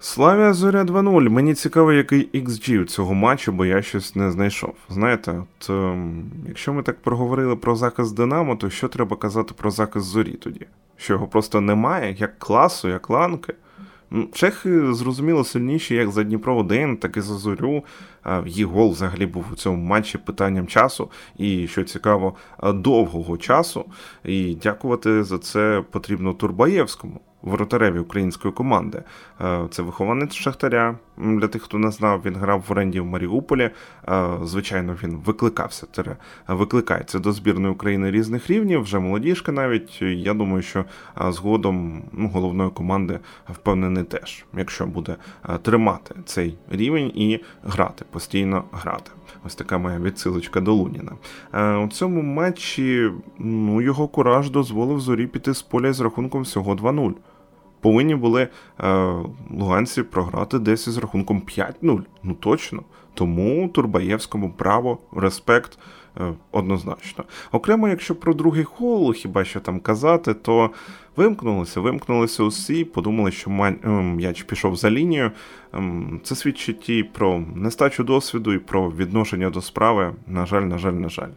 Славія 0.01 0.53
Зоря 0.53 0.84
2-0. 0.84 1.29
Мені 1.29 1.53
цікаво, 1.53 1.94
який 1.94 2.29
XG 2.34 2.82
у 2.82 2.86
цього 2.86 3.13
матчу, 3.13 3.51
бо 3.51 3.65
я 3.65 3.82
щось 3.82 4.15
не 4.15 4.32
знайшов. 4.32 4.74
Знаєте, 4.89 5.32
от 5.32 5.70
ем, 5.70 6.32
якщо 6.48 6.74
ми 6.74 6.84
так 6.84 7.01
проговорили 7.01 7.56
про 7.56 7.75
захист 7.75 8.15
Динамо, 8.15 8.56
то 8.56 8.70
що 8.70 8.88
треба 8.88 9.18
казати 9.18 9.53
про 9.58 9.72
захист 9.72 10.06
зорі 10.06 10.32
тоді? 10.32 10.65
Що 10.98 11.13
його 11.13 11.27
просто 11.27 11.62
немає, 11.62 12.15
як 12.20 12.39
класу, 12.39 12.89
як 12.89 13.10
ланки. 13.10 13.53
Чехи 14.34 14.94
зрозуміло 14.94 15.44
сильніші 15.44 15.96
як 15.96 16.12
за 16.12 16.24
Дніпро 16.24 16.56
1, 16.56 16.98
так 16.98 17.18
і 17.18 17.22
за 17.22 17.36
зорю. 17.36 17.84
Їх 18.46 18.65
гол 18.65 18.91
взагалі 18.91 19.25
був 19.25 19.46
у 19.53 19.56
цьому 19.56 19.84
матчі 19.84 20.18
питанням 20.18 20.68
часу, 20.68 21.12
і 21.38 21.68
що 21.68 21.84
цікаво, 21.84 22.36
довгого 22.63 23.38
часу. 23.38 23.86
І 24.24 24.56
дякувати 24.56 25.24
за 25.24 25.38
це 25.38 25.84
потрібно 25.91 26.34
Турбаєвському 26.34 27.22
воротареві 27.41 28.00
української 28.00 28.53
команди. 28.53 29.03
Е, 29.41 29.67
це 29.72 29.81
вихованець 29.81 30.34
Шахтаря. 30.34 30.96
Для 31.17 31.48
тих, 31.48 31.63
хто 31.63 31.77
не 31.77 31.91
знав, 31.91 32.22
він 32.25 32.36
грав 32.36 32.63
в 32.67 32.72
оренді 32.72 33.00
в 33.00 33.05
Маріуполі. 33.05 33.69
Е, 34.10 34.29
звичайно, 34.43 34.98
він 35.03 35.17
викликався, 35.25 35.88
викликається 36.48 37.19
до 37.19 37.31
збірної 37.31 37.74
України 37.74 38.12
різних 38.12 38.50
рівнів, 38.50 38.81
вже 38.81 39.00
молодіжка 39.00 39.51
навіть. 39.51 40.01
Я 40.01 40.34
думаю, 40.34 40.62
що 40.62 40.86
е, 41.22 41.31
згодом 41.31 42.03
ну, 42.12 42.29
головної 42.29 42.69
команди 42.69 43.19
впевнений 43.50 44.03
теж, 44.03 44.46
якщо 44.58 44.86
буде 44.86 45.15
тримати 45.62 46.15
цей 46.25 46.58
рівень 46.69 47.12
і 47.15 47.39
грати, 47.63 48.05
постійно 48.12 48.63
грати. 48.72 49.12
Ось 49.46 49.55
така 49.55 49.77
моя 49.77 50.00
відсилочка 50.00 50.62
до 50.62 50.74
Луніна. 50.74 51.12
У 51.86 51.88
цьому 51.88 52.22
матчі 52.22 53.12
ну, 53.39 53.81
його 53.81 54.08
кураж 54.08 54.50
дозволив 54.50 55.00
зорі 55.00 55.27
піти 55.27 55.53
з 55.53 55.62
поля 55.62 55.93
з 55.93 56.00
рахунком 56.00 56.41
всього 56.41 56.75
2-0 56.75 57.13
повинні 57.81 58.15
були 58.15 58.48
е, 58.79 59.13
луганці 59.51 60.03
програти 60.03 60.59
десь 60.59 60.88
із 60.88 60.98
рахунком 60.98 61.41
5-0. 61.48 62.01
Ну 62.24 62.33
точно. 62.33 62.83
Тому 63.13 63.67
Турбаєвському 63.67 64.50
право, 64.50 64.98
респект 65.15 65.79
е, 66.17 66.33
однозначно. 66.51 67.24
Окремо, 67.51 67.89
якщо 67.89 68.15
про 68.15 68.33
другий 68.33 68.63
хол, 68.63 69.13
хіба 69.13 69.45
що 69.45 69.59
там 69.59 69.79
казати, 69.79 70.33
то 70.33 70.69
вимкнулися, 71.15 71.79
вимкнулися 71.79 72.43
усі, 72.43 72.86
подумали, 72.86 73.31
що 73.31 73.51
е, 73.51 73.89
м'яч 73.89 74.43
пішов 74.43 74.75
за 74.75 74.91
лінію. 74.91 75.31
Ем, 75.74 76.19
це 76.24 76.36
свідчить 76.36 76.89
і 76.89 77.03
про 77.03 77.43
нестачу 77.55 78.03
досвіду, 78.03 78.53
і 78.53 78.59
про 78.59 78.91
відношення 78.91 79.50
до 79.50 79.62
справи. 79.62 80.13
На 80.27 80.45
жаль, 80.45 80.62
на 80.62 80.77
жаль, 80.77 80.93
на 80.93 81.09
жаль. 81.09 81.29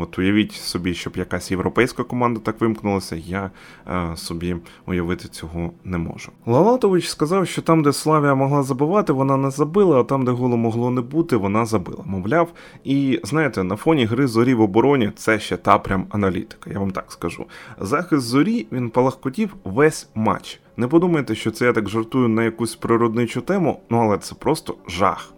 От 0.00 0.18
уявіть 0.18 0.52
собі, 0.52 0.94
щоб 0.94 1.16
якась 1.16 1.50
європейська 1.50 2.02
команда 2.02 2.40
так 2.40 2.60
вимкнулася, 2.60 3.16
я 3.16 3.50
е, 3.86 4.16
собі 4.16 4.56
уявити 4.86 5.28
цього 5.28 5.72
не 5.84 5.98
можу. 5.98 6.32
Лалатович 6.46 7.08
сказав, 7.08 7.46
що 7.46 7.62
там, 7.62 7.82
де 7.82 7.92
Славія 7.92 8.34
могла 8.34 8.62
забивати, 8.62 9.12
вона 9.12 9.36
не 9.36 9.50
забила, 9.50 10.00
а 10.00 10.04
там, 10.04 10.24
де 10.24 10.30
голу 10.30 10.56
могло 10.56 10.90
не 10.90 11.00
бути, 11.00 11.36
вона 11.36 11.66
забила. 11.66 12.04
Мовляв, 12.06 12.52
і 12.84 13.20
знаєте, 13.24 13.64
на 13.64 13.76
фоні 13.76 14.04
гри 14.04 14.26
зорі 14.26 14.54
в 14.54 14.60
обороні 14.60 15.12
це 15.16 15.38
ще 15.38 15.56
та 15.56 15.78
прям 15.78 16.06
аналітика, 16.10 16.70
я 16.70 16.78
вам 16.78 16.90
так 16.90 17.12
скажу. 17.12 17.44
Захист 17.80 18.22
зорі 18.22 18.66
він 18.72 18.90
палахкотів 18.90 19.54
весь 19.64 20.08
матч. 20.14 20.60
Не 20.76 20.88
подумайте, 20.88 21.34
що 21.34 21.50
це 21.50 21.64
я 21.64 21.72
так 21.72 21.88
жартую 21.88 22.28
на 22.28 22.44
якусь 22.44 22.76
природничу 22.76 23.40
тему, 23.40 23.80
ну 23.90 23.98
але 23.98 24.18
це 24.18 24.34
просто 24.34 24.74
жах 24.88 25.34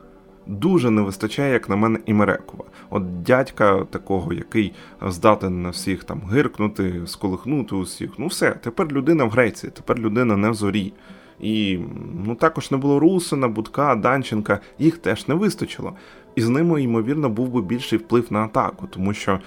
дуже 0.51 0.91
не 0.91 1.03
вистачає, 1.03 1.53
як 1.53 1.69
на 1.69 1.77
мене, 1.77 1.99
і 2.07 2.15
Мерекова. 2.15 2.65
От 2.91 3.23
дядька 3.23 3.85
такого, 3.85 4.33
який 4.33 4.73
здатен 5.07 5.63
на 5.63 5.71
всіх 5.71 6.05
там 6.05 6.23
гиркнути, 6.33 7.03
сколихнути 7.07 7.75
усіх. 7.75 8.11
Ну 8.19 8.27
все, 8.27 8.51
тепер 8.51 8.93
людина 8.93 9.25
в 9.25 9.31
Греції, 9.31 9.73
тепер 9.77 9.99
людина 9.99 10.37
не 10.37 10.51
в 10.51 10.55
зорі. 10.55 10.93
І 11.41 11.79
ну 12.27 12.35
також 12.35 12.71
не 12.71 12.77
було 12.77 13.01
Русина, 13.01 13.49
Будка, 13.49 13.95
Данченка, 13.95 14.61
їх 14.79 14.99
теж 14.99 15.29
не 15.29 15.35
вистачило. 15.35 15.93
І 16.35 16.43
з 16.43 16.49
ними, 16.49 16.83
ймовірно, 16.83 17.29
був 17.29 17.49
би 17.49 17.63
більший 17.63 17.99
вплив 17.99 18.27
на 18.31 18.45
атаку, 18.45 18.87
тому 18.91 19.15
що 19.15 19.41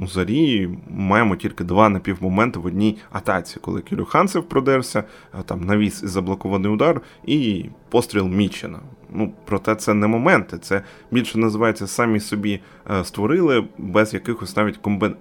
у 0.00 0.06
зарі 0.06 0.70
маємо 0.90 1.36
тільки 1.36 1.64
два 1.64 1.88
напівмоменти 1.88 2.58
в 2.58 2.66
одній 2.66 2.98
атаці, 3.10 3.58
коли 3.60 3.80
Кілюханцев 3.80 4.44
продерся, 4.44 5.04
там 5.44 5.64
навіс 5.64 6.02
і 6.02 6.06
заблокований 6.06 6.72
удар, 6.72 7.00
і 7.26 7.64
постріл 7.88 8.26
Мічена. 8.26 8.78
Ну, 9.10 9.32
проте 9.44 9.74
це 9.74 9.94
не 9.94 10.06
моменти, 10.06 10.58
це 10.58 10.82
більше 11.10 11.38
називається 11.38 11.86
самі 11.86 12.20
собі 12.20 12.60
е, 12.90 13.04
створили 13.04 13.64
без 13.78 14.14
якихось 14.14 14.56
навіть 14.56 14.80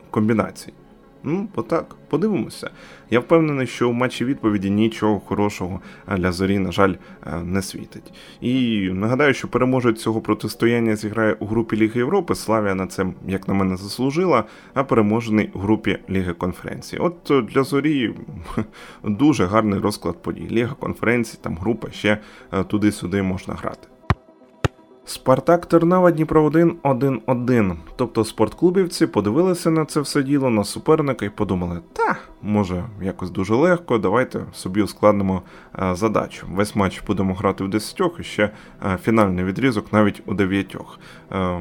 комбінацій. 0.09 0.74
Ну, 1.27 1.48
отак, 1.55 1.96
подивимося. 2.10 2.70
Я 3.10 3.20
впевнений, 3.20 3.67
що 3.67 3.89
у 3.89 3.94
матчі 3.94 4.25
відповіді 4.25 4.70
нічого 4.70 5.20
хорошого 5.20 5.82
для 6.17 6.32
зорі, 6.32 6.60
на 6.60 6.72
жаль, 6.72 6.94
е, 7.27 7.44
не 7.44 7.62
світить. 7.62 8.13
І 8.41 8.79
нагадаю, 8.94 9.34
що 9.34 9.48
переможець 9.48 10.01
цього 10.01 10.22
протистояння 10.22 10.96
зіграє 10.96 11.34
у 11.34 11.46
групі 11.46 11.77
Ліги 11.77 12.00
Європи. 12.00 12.36
Славія 12.36 12.75
на 12.75 12.88
це, 12.88 13.05
як 13.27 13.48
на 13.48 13.53
мене, 13.53 13.77
заслужила, 13.77 14.44
а 14.74 14.84
переможений 14.84 15.50
у 15.53 15.60
групі 15.60 15.98
Ліги 16.10 16.34
конференції. 16.34 17.00
От 17.00 17.32
е, 17.32 17.41
для 17.41 17.63
зорі 17.63 18.13
дуже 19.03 19.46
гарний 19.46 19.79
розклад 19.79 20.22
подій. 20.22 20.48
Ліга 20.51 20.75
конференції, 20.79 21.39
там 21.41 21.58
група 21.58 21.91
ще 21.91 22.17
е, 22.53 22.63
туди-сюди 22.63 23.22
можна 23.22 23.53
грати. 23.53 23.88
Спартак 25.07 25.65
Тернава 25.65 26.12
Дніпро 26.12 26.43
1 26.43 26.75
1-1. 26.83 27.75
Тобто 27.95 28.25
спортклубівці 28.25 29.07
подивилися 29.07 29.71
на 29.71 29.85
це 29.85 30.00
все 30.00 30.24
діло 30.24 30.50
на 30.50 30.63
суперника 30.63 31.25
і 31.25 31.29
подумали, 31.29 31.79
та 31.93 32.17
може 32.46 32.84
якось 33.02 33.32
дуже 33.32 33.56
легко, 33.56 33.98
давайте 33.98 34.40
собі 34.54 34.82
ускладнимо 34.82 35.42
е, 35.80 35.96
задачу. 35.96 36.48
Весь 36.52 36.75
матч 36.75 37.02
будемо 37.08 37.34
грати 37.34 37.64
в 37.64 37.70
10 37.70 38.02
і 38.20 38.24
ще 38.24 38.50
е, 38.86 38.98
фінальний 39.04 39.46
відрізок 39.46 39.94
навіть 39.94 40.24
у 40.25 40.34
9. 40.34 40.78
Е, 41.32 41.60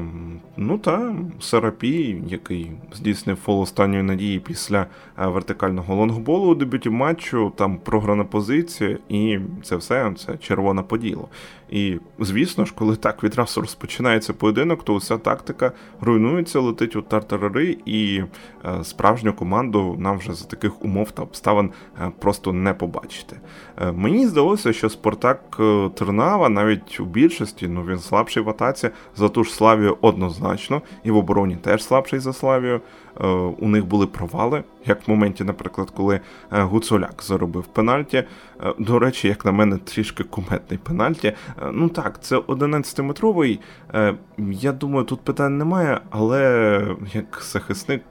ну 0.57 0.77
та 0.77 1.15
Сарапій, 1.39 2.23
який 2.27 2.71
здійснив 2.93 3.37
фол 3.37 3.61
останньої 3.61 4.03
надії 4.03 4.39
після 4.39 4.85
вертикального 5.17 5.95
лонгболу 5.95 6.51
у 6.51 6.55
дебюті 6.55 6.89
матчу, 6.89 7.53
там 7.55 7.77
програна 7.77 8.23
позиція, 8.23 8.97
і 9.09 9.39
це 9.63 9.75
все 9.75 10.13
це 10.17 10.37
червона 10.37 10.83
поділо. 10.83 11.29
І 11.69 11.97
звісно 12.19 12.65
ж, 12.65 12.73
коли 12.75 12.95
так 12.95 13.23
відразу 13.23 13.61
розпочинається 13.61 14.33
поєдинок, 14.33 14.83
то 14.83 14.93
уся 14.93 15.17
тактика 15.17 15.71
руйнується, 16.01 16.59
летить 16.59 16.95
у 16.95 17.01
тартарари, 17.01 17.77
і 17.85 18.23
е, 18.65 18.83
справжню 18.83 19.33
команду 19.33 19.95
нам 19.99 20.17
вже 20.17 20.33
за 20.33 20.45
таких 20.45 20.74
умов 20.81 21.11
та 21.11 21.21
обставин 21.21 21.71
е, 22.01 22.11
просто 22.19 22.53
не 22.53 22.73
побачити. 22.73 23.39
Е, 23.81 23.91
мені 23.91 24.27
здалося, 24.27 24.73
що 24.73 24.89
Спартак 24.89 25.41
Тернава 25.95 26.49
навіть 26.49 26.99
у 26.99 27.05
більшості, 27.05 27.67
ну 27.67 27.83
він 27.83 27.99
слабший 27.99 28.43
в 28.43 28.49
атаці, 28.49 28.89
за 29.15 29.29
ту 29.29 29.43
ж 29.43 29.53
Славію 29.53 29.97
однозначно, 30.01 30.81
і 31.03 31.11
в 31.11 31.17
обороні 31.17 31.55
теж 31.55 31.83
слабший 31.83 32.19
за 32.19 32.33
Славію. 32.33 32.81
Е, 33.21 33.27
у 33.59 33.67
них 33.67 33.85
були 33.85 34.07
провали, 34.07 34.63
як 34.85 35.07
в 35.07 35.11
моменті, 35.11 35.43
наприклад, 35.43 35.89
коли 35.89 36.15
е, 36.15 36.61
Гуцуляк 36.61 37.23
заробив 37.23 37.63
пенальті. 37.63 38.17
Е, 38.17 38.73
до 38.79 38.99
речі, 38.99 39.27
як 39.27 39.45
на 39.45 39.51
мене, 39.51 39.77
трішки 39.77 40.23
куметний 40.23 40.79
пенальті. 40.83 41.33
Ну 41.71 41.89
так, 41.89 42.23
це 42.23 42.37
11-метровий. 42.37 43.59
Я 44.37 44.71
думаю, 44.71 45.05
тут 45.05 45.21
питань 45.21 45.57
немає, 45.57 46.01
але 46.09 46.87
як 47.13 47.41
захисник 47.43 48.01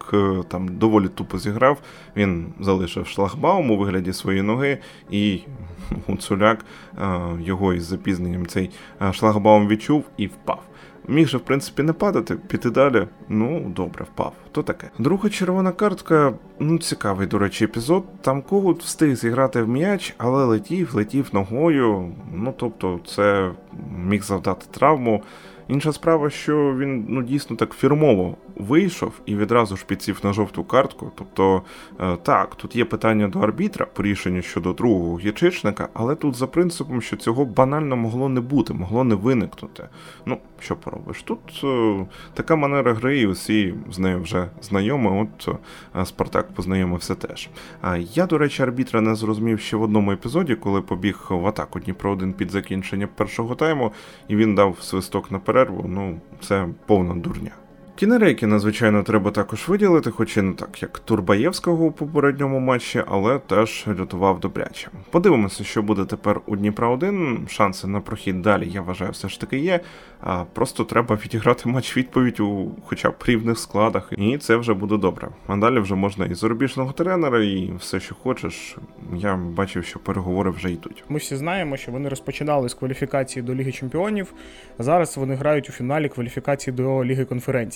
там 0.48 0.68
доволі 0.68 1.08
тупо 1.08 1.38
зіграв, 1.38 1.78
він 2.16 2.46
залишив 2.60 3.06
шлагбаум 3.06 3.70
у 3.70 3.76
вигляді 3.76 4.12
своєї 4.12 4.42
ноги, 4.42 4.78
і 5.10 5.40
Гуцуляк 6.06 6.64
його 7.40 7.74
із 7.74 7.84
запізненням 7.84 8.46
цей 8.46 8.70
шлагбаум 9.12 9.68
відчув 9.68 10.04
і 10.16 10.26
впав. 10.26 10.62
Міг 11.08 11.28
же, 11.28 11.38
в 11.38 11.40
принципі, 11.40 11.82
не 11.82 11.92
падати, 11.92 12.36
піти 12.48 12.70
далі. 12.70 13.06
Ну, 13.28 13.72
добре, 13.76 14.04
впав. 14.04 14.32
То 14.52 14.62
таке. 14.62 14.90
Друга 14.98 15.28
червона 15.28 15.72
картка, 15.72 16.32
ну, 16.60 16.78
цікавий, 16.78 17.26
до 17.26 17.38
речі, 17.38 17.64
епізод. 17.64 18.04
Там 18.20 18.42
Когут 18.42 18.82
встиг 18.82 19.14
зіграти 19.14 19.62
в 19.62 19.68
м'яч, 19.68 20.14
але 20.18 20.44
летів, 20.44 20.94
летів 20.94 21.28
ногою. 21.32 22.12
Ну, 22.34 22.54
тобто, 22.56 23.00
це 23.06 23.50
міг 24.06 24.22
завдати 24.22 24.66
травму. 24.70 25.22
Інша 25.68 25.92
справа, 25.92 26.30
що 26.30 26.76
він 26.78 27.06
ну 27.08 27.22
дійсно 27.22 27.56
так 27.56 27.74
фірмово 27.74 28.36
вийшов 28.56 29.12
і 29.26 29.36
відразу 29.36 29.76
ж 29.76 29.84
підсів 29.86 30.20
на 30.22 30.32
жовту 30.32 30.64
картку. 30.64 31.12
Тобто, 31.14 31.62
е, 32.00 32.16
так, 32.16 32.54
тут 32.54 32.76
є 32.76 32.84
питання 32.84 33.28
до 33.28 33.38
арбітра 33.38 33.86
по 33.86 34.02
рішенню 34.02 34.42
щодо 34.42 34.72
другого 34.72 35.18
гірчичника, 35.18 35.88
але 35.94 36.14
тут 36.14 36.34
за 36.34 36.46
принципом, 36.46 37.02
що 37.02 37.16
цього 37.16 37.44
банально 37.44 37.96
могло 37.96 38.28
не 38.28 38.40
бути, 38.40 38.74
могло 38.74 39.04
не 39.04 39.14
виникнути. 39.14 39.88
Ну, 40.26 40.38
що 40.60 40.76
поробиш? 40.76 41.22
Тут 41.22 41.60
е, 41.64 42.06
така 42.34 42.56
манера 42.56 42.94
гри, 42.94 43.18
і 43.18 43.26
усі 43.26 43.74
з 43.90 43.98
нею 43.98 44.22
вже 44.22 44.48
знайомі. 44.62 45.08
От 45.08 45.48
е, 45.96 46.06
Спартак 46.06 46.54
познайомився 46.54 47.14
теж. 47.14 47.48
А 47.82 47.96
я, 47.96 48.26
до 48.26 48.38
речі, 48.38 48.62
арбітра 48.62 49.00
не 49.00 49.14
зрозумів 49.14 49.60
ще 49.60 49.76
в 49.76 49.82
одному 49.82 50.12
епізоді, 50.12 50.54
коли 50.54 50.82
побіг 50.82 51.26
в 51.30 51.46
атаку 51.46 51.80
Дніпро 51.80 52.10
один 52.10 52.32
під 52.32 52.50
закінчення 52.50 53.06
першого 53.06 53.54
тайму, 53.54 53.92
і 54.28 54.36
він 54.36 54.54
дав 54.54 54.76
свисток 54.80 55.30
на 55.30 55.38
перерву. 55.38 55.84
Ну, 55.88 56.20
це 56.40 56.68
повна 56.86 57.14
дурня. 57.14 57.50
Кінерейки, 57.96 58.46
надзвичайно, 58.46 59.02
треба 59.02 59.30
також 59.30 59.68
виділити, 59.68 60.10
хоч 60.10 60.36
і 60.36 60.42
не 60.42 60.52
так, 60.52 60.82
як 60.82 60.98
Турбаєвського 60.98 61.84
у 61.84 61.92
попередньому 61.92 62.60
матчі, 62.60 63.02
але 63.06 63.38
теж 63.38 63.84
рятував 63.86 64.40
добряче. 64.40 64.88
Подивимося, 65.10 65.64
що 65.64 65.82
буде 65.82 66.04
тепер 66.04 66.40
у 66.46 66.56
Дніпра 66.56 66.88
1 66.88 67.46
Шанси 67.48 67.86
на 67.86 68.00
прохід 68.00 68.42
далі, 68.42 68.68
я 68.68 68.80
вважаю, 68.80 69.10
все 69.10 69.28
ж 69.28 69.40
таки 69.40 69.58
є. 69.58 69.80
А 70.20 70.44
Просто 70.52 70.84
треба 70.84 71.18
відіграти 71.24 71.68
матч 71.68 71.96
відповідь 71.96 72.40
у 72.40 72.70
хоча 72.86 73.10
б 73.10 73.14
рівних 73.26 73.58
складах, 73.58 74.12
і 74.16 74.38
це 74.38 74.56
вже 74.56 74.74
буде 74.74 74.96
добре. 74.96 75.28
А 75.46 75.56
далі 75.56 75.78
вже 75.78 75.94
можна 75.94 76.26
і 76.26 76.34
зарубіжного 76.34 76.92
тренера, 76.92 77.44
і 77.44 77.72
все, 77.78 78.00
що 78.00 78.14
хочеш. 78.14 78.76
Я 79.16 79.36
бачив, 79.36 79.84
що 79.84 79.98
переговори 79.98 80.50
вже 80.50 80.70
йдуть. 80.70 81.04
Ми 81.08 81.18
всі 81.18 81.36
знаємо, 81.36 81.76
що 81.76 81.92
вони 81.92 82.08
розпочинали 82.08 82.68
з 82.68 82.74
кваліфікації 82.74 83.42
до 83.42 83.54
Ліги 83.54 83.72
Чемпіонів. 83.72 84.32
Зараз 84.78 85.16
вони 85.16 85.34
грають 85.34 85.68
у 85.68 85.72
фіналі 85.72 86.08
кваліфікації 86.08 86.76
до 86.76 87.04
Ліги 87.04 87.24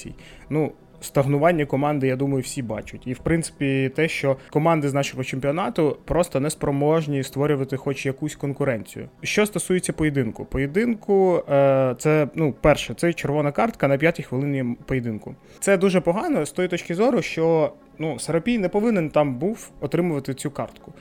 конференцій. 0.08 0.14
Ну, 0.50 0.72
Стагнування 1.00 1.66
команди, 1.66 2.06
я 2.06 2.16
думаю, 2.16 2.42
всі 2.42 2.62
бачать. 2.62 3.06
І 3.06 3.12
в 3.12 3.18
принципі, 3.18 3.90
те, 3.96 4.08
що 4.08 4.36
команди 4.50 4.88
з 4.88 4.94
нашого 4.94 5.24
чемпіонату 5.24 5.96
просто 6.04 6.40
не 6.40 6.50
спроможні 6.50 7.22
створювати 7.22 7.76
хоч 7.76 8.06
якусь 8.06 8.36
конкуренцію. 8.36 9.08
Що 9.22 9.46
стосується 9.46 9.92
поєдинку, 9.92 10.44
поєдинку 10.44 11.44
е, 11.50 11.94
це 11.98 12.28
ну, 12.34 12.54
перше, 12.60 12.94
це 12.94 13.12
червона 13.12 13.52
картка 13.52 13.88
на 13.88 13.96
п'ятій 13.96 14.22
хвилині 14.22 14.76
поєдинку. 14.86 15.34
Це 15.60 15.76
дуже 15.76 16.00
погано 16.00 16.46
з 16.46 16.52
тої 16.52 16.68
точки 16.68 16.94
зору, 16.94 17.22
що 17.22 17.72
ну, 17.98 18.18
Сарапій 18.18 18.58
не 18.58 18.68
повинен 18.68 19.10
там 19.10 19.34
був 19.34 19.70
отримувати 19.80 20.34
цю 20.34 20.50
картку. 20.50 20.92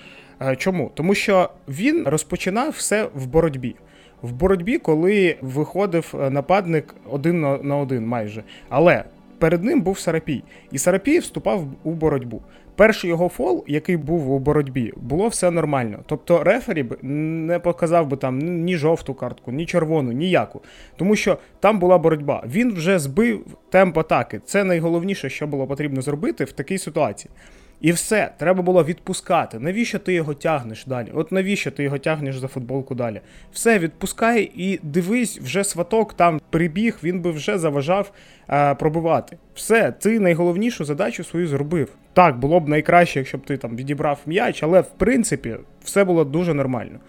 Е, 0.41 0.55
чому? 0.55 0.91
Тому 0.93 1.15
що 1.15 1.49
він 1.67 2.03
розпочинав 2.07 2.69
все 2.69 3.09
в 3.15 3.25
боротьбі. 3.25 3.75
В 4.21 4.31
боротьбі, 4.31 4.77
коли 4.77 5.35
виходив 5.41 6.13
нападник 6.31 6.95
один 7.09 7.41
на 7.41 7.77
один 7.77 8.07
майже. 8.07 8.43
Але 8.69 9.03
перед 9.37 9.63
ним 9.63 9.81
був 9.81 9.99
Сарапій, 9.99 10.43
і 10.71 10.77
Сарапій 10.77 11.19
вступав 11.19 11.65
у 11.83 11.91
боротьбу. 11.91 12.41
Перший 12.75 13.09
його 13.09 13.29
фол, 13.29 13.65
який 13.67 13.97
був 13.97 14.31
у 14.31 14.39
боротьбі, 14.39 14.93
було 14.95 15.27
все 15.27 15.51
нормально. 15.51 15.99
Тобто 16.05 16.43
рефері 16.43 16.83
б 16.83 16.97
не 17.01 17.59
показав 17.59 18.07
би 18.07 18.17
там 18.17 18.39
ні 18.39 18.77
жовту 18.77 19.13
картку, 19.13 19.51
ні 19.51 19.65
червону, 19.65 20.11
ніяку. 20.11 20.61
Тому 20.95 21.15
що 21.15 21.37
там 21.59 21.79
була 21.79 21.97
боротьба. 21.97 22.43
Він 22.47 22.73
вже 22.73 22.99
збив 22.99 23.45
темп 23.69 23.97
атаки. 23.97 24.41
Це 24.45 24.63
найголовніше, 24.63 25.29
що 25.29 25.47
було 25.47 25.67
потрібно 25.67 26.01
зробити 26.01 26.43
в 26.43 26.51
такій 26.51 26.77
ситуації. 26.77 27.31
І 27.81 27.91
все, 27.91 28.31
треба 28.37 28.61
було 28.61 28.83
відпускати. 28.83 29.59
Навіщо 29.59 29.99
ти 29.99 30.13
його 30.13 30.33
тягнеш 30.33 30.85
далі? 30.85 31.07
От 31.13 31.31
навіщо 31.31 31.71
ти 31.71 31.83
його 31.83 31.97
тягнеш 31.97 32.37
за 32.37 32.47
футболку 32.47 32.95
далі? 32.95 33.21
Все, 33.51 33.79
відпускай 33.79 34.51
і 34.55 34.79
дивись, 34.83 35.39
вже 35.39 35.63
сваток 35.63 36.13
там 36.13 36.41
прибіг, 36.49 36.97
він 37.03 37.21
би 37.21 37.31
вже 37.31 37.57
заважав 37.57 38.11
а, 38.47 38.75
пробивати. 38.75 39.37
Все, 39.55 39.91
ти 39.91 40.19
найголовнішу 40.19 40.85
задачу 40.85 41.23
свою 41.23 41.47
зробив. 41.47 41.89
Так, 42.13 42.39
було 42.39 42.59
б 42.59 42.69
найкраще, 42.69 43.19
якщо 43.19 43.37
б 43.37 43.45
ти 43.45 43.57
там 43.57 43.75
відібрав 43.75 44.19
м'яч, 44.25 44.63
але 44.63 44.81
в 44.81 44.89
принципі 44.89 45.55
все 45.83 46.03
було 46.03 46.23
дуже 46.23 46.53
нормально. 46.53 46.99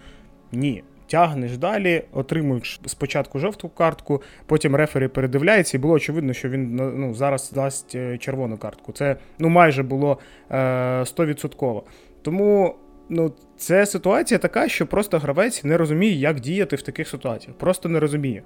Ні 0.51 0.83
тягнеш 1.09 1.57
далі, 1.57 2.03
отримуєш 2.11 2.81
спочатку 2.85 3.39
жовту 3.39 3.69
картку, 3.69 4.21
потім 4.45 4.75
рефері 4.75 5.07
передивляється, 5.07 5.77
і 5.77 5.79
було 5.79 5.93
очевидно, 5.93 6.33
що 6.33 6.49
він 6.49 6.75
ну, 6.75 7.13
зараз 7.13 7.51
дасть 7.51 7.95
е, 7.95 8.17
червону 8.17 8.57
картку. 8.57 8.91
Це 8.91 9.15
ну, 9.39 9.49
майже 9.49 9.83
було 9.83 10.19
е, 10.49 10.55
100%. 10.55 11.81
Тому 12.21 12.75
ну, 13.09 13.33
це 13.57 13.85
ситуація 13.85 14.37
така, 14.37 14.67
що 14.69 14.87
просто 14.87 15.19
гравець 15.19 15.63
не 15.63 15.77
розуміє, 15.77 16.15
як 16.15 16.39
діяти 16.39 16.75
в 16.75 16.81
таких 16.81 17.07
ситуаціях. 17.07 17.57
Просто 17.57 17.89
не 17.89 17.99
розуміє. 17.99 18.43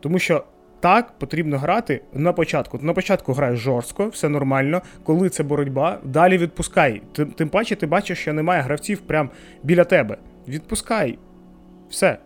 Тому 0.00 0.18
що. 0.18 0.44
Так, 0.82 1.12
потрібно 1.18 1.58
грати 1.58 2.00
на 2.12 2.32
початку. 2.32 2.78
На 2.82 2.92
початку 2.92 3.32
граєш 3.32 3.60
жорстко, 3.60 4.08
все 4.08 4.28
нормально. 4.28 4.82
Коли 5.04 5.28
це 5.28 5.42
боротьба, 5.42 5.98
далі 6.04 6.38
відпускай. 6.38 7.02
Тим, 7.12 7.30
тим 7.30 7.48
паче, 7.48 7.76
ти 7.76 7.86
бачиш, 7.86 8.18
що 8.18 8.32
немає 8.32 8.62
гравців 8.62 9.00
прямо 9.00 9.30
біля 9.62 9.84
тебе. 9.84 10.16
Відпускай, 10.48 11.18
Все. 11.90 12.18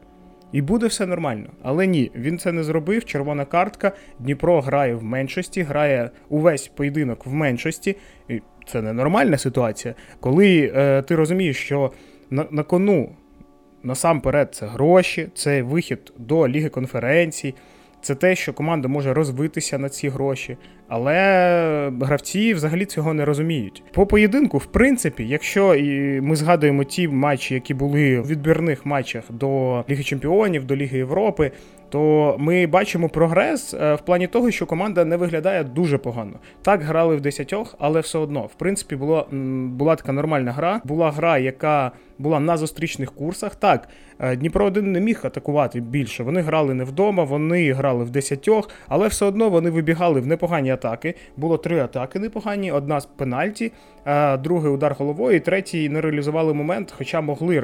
І 0.52 0.62
буде 0.62 0.86
все 0.86 1.06
нормально. 1.06 1.50
Але 1.62 1.86
ні, 1.86 2.10
він 2.14 2.38
це 2.38 2.52
не 2.52 2.64
зробив. 2.64 3.04
Червона 3.04 3.44
картка. 3.44 3.92
Дніпро 4.18 4.60
грає 4.60 4.94
в 4.94 5.04
меншості, 5.04 5.62
грає 5.62 6.10
увесь 6.28 6.68
поєдинок 6.68 7.26
в 7.26 7.32
меншості. 7.32 7.96
І 8.28 8.40
це 8.66 8.82
ненормальна 8.82 9.38
ситуація. 9.38 9.94
Коли 10.20 10.72
е, 10.76 11.02
ти 11.02 11.16
розумієш, 11.16 11.56
що 11.56 11.92
на, 12.30 12.46
на 12.50 12.62
кону 12.62 13.10
насамперед 13.82 14.54
це 14.54 14.66
гроші, 14.66 15.28
це 15.34 15.62
вихід 15.62 16.12
до 16.18 16.48
Ліги 16.48 16.68
конференцій, 16.68 17.54
це 18.04 18.14
те, 18.14 18.36
що 18.36 18.52
команда 18.52 18.88
може 18.88 19.14
розвитися 19.14 19.78
на 19.78 19.88
ці 19.88 20.08
гроші. 20.08 20.56
Але 20.88 21.92
гравці 22.00 22.54
взагалі 22.54 22.84
цього 22.84 23.14
не 23.14 23.24
розуміють. 23.24 23.82
По 23.92 24.06
поєдинку, 24.06 24.58
в 24.58 24.66
принципі, 24.66 25.26
якщо 25.28 25.74
і 25.74 26.20
ми 26.20 26.36
згадуємо 26.36 26.84
ті 26.84 27.08
матчі, 27.08 27.54
які 27.54 27.74
були 27.74 28.20
в 28.20 28.26
відбірних 28.26 28.86
матчах 28.86 29.24
до 29.30 29.84
Ліги 29.90 30.02
Чемпіонів, 30.02 30.64
до 30.64 30.76
Ліги 30.76 30.98
Європи, 30.98 31.50
то 31.88 32.36
ми 32.38 32.66
бачимо 32.66 33.08
прогрес 33.08 33.74
е, 33.74 33.94
в 33.94 34.00
плані 34.00 34.26
того, 34.26 34.50
що 34.50 34.66
команда 34.66 35.04
не 35.04 35.16
виглядає 35.16 35.64
дуже 35.64 35.98
погано. 35.98 36.38
Так 36.62 36.82
грали 36.82 37.16
в 37.16 37.20
десятьох, 37.20 37.74
але 37.78 38.00
все 38.00 38.18
одно, 38.18 38.40
в 38.40 38.54
принципі, 38.54 38.96
було, 38.96 39.26
була 39.66 39.96
така 39.96 40.12
нормальна 40.12 40.52
гра. 40.52 40.80
Була 40.84 41.10
гра, 41.10 41.38
яка 41.38 41.92
була 42.18 42.40
на 42.40 42.56
зустрічних 42.56 43.12
курсах. 43.12 43.54
Так, 43.54 43.88
е, 44.18 44.36
Дніпро 44.36 44.64
1 44.64 44.92
не 44.92 45.00
міг 45.00 45.20
атакувати 45.24 45.80
більше. 45.80 46.22
Вони 46.22 46.40
грали 46.40 46.74
не 46.74 46.84
вдома, 46.84 47.24
вони 47.24 47.72
грали 47.72 48.04
в 48.04 48.10
десятьох, 48.10 48.70
але 48.88 49.08
все 49.08 49.26
одно 49.26 49.50
вони 49.50 49.70
вибігали 49.70 50.20
в 50.20 50.26
непогані 50.26 50.70
атаки. 50.70 51.14
Було 51.36 51.58
три 51.58 51.80
атаки 51.80 52.18
непогані: 52.18 52.72
одна 52.72 53.00
з 53.00 53.06
пенальті, 53.06 53.72
е, 54.06 54.36
другий 54.36 54.72
удар 54.72 54.94
головою, 54.98 55.36
і 55.36 55.40
третій 55.40 55.88
не 55.88 56.00
реалізували 56.00 56.54
момент, 56.54 56.94
хоча 56.98 57.20
могли 57.20 57.60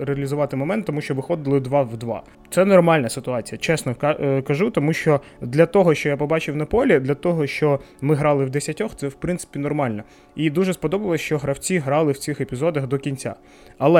реалізувати 0.00 0.56
момент, 0.56 0.86
тому 0.86 1.00
що 1.00 1.14
виходили 1.14 1.60
два 1.60 1.82
в 1.82 1.96
два. 1.96 2.22
Це 2.50 2.64
нормальна 2.64 3.08
ситуація, 3.08 3.58
чесно 3.58 3.96
е, 4.02 4.42
кажу, 4.42 4.70
тому 4.70 4.92
що 4.92 5.20
для 5.40 5.66
того, 5.66 5.94
що 5.94 6.08
я 6.08 6.16
побачив 6.16 6.56
на 6.56 6.64
полі, 6.66 7.00
для 7.00 7.14
того, 7.14 7.46
що 7.46 7.80
ми 8.00 8.14
грали 8.14 8.44
в 8.44 8.50
десятьох, 8.50 8.96
це 8.96 9.08
в 9.08 9.14
принципі 9.14 9.58
нормально. 9.58 10.02
І 10.36 10.50
дуже 10.50 10.72
сподобалось, 10.74 11.20
що 11.20 11.38
гравці 11.38 11.78
грали 11.78 12.12
в 12.12 12.18
цих 12.18 12.40
епізодах 12.40 12.86
до 12.86 12.98
кінця. 12.98 13.34
Але 13.78 13.93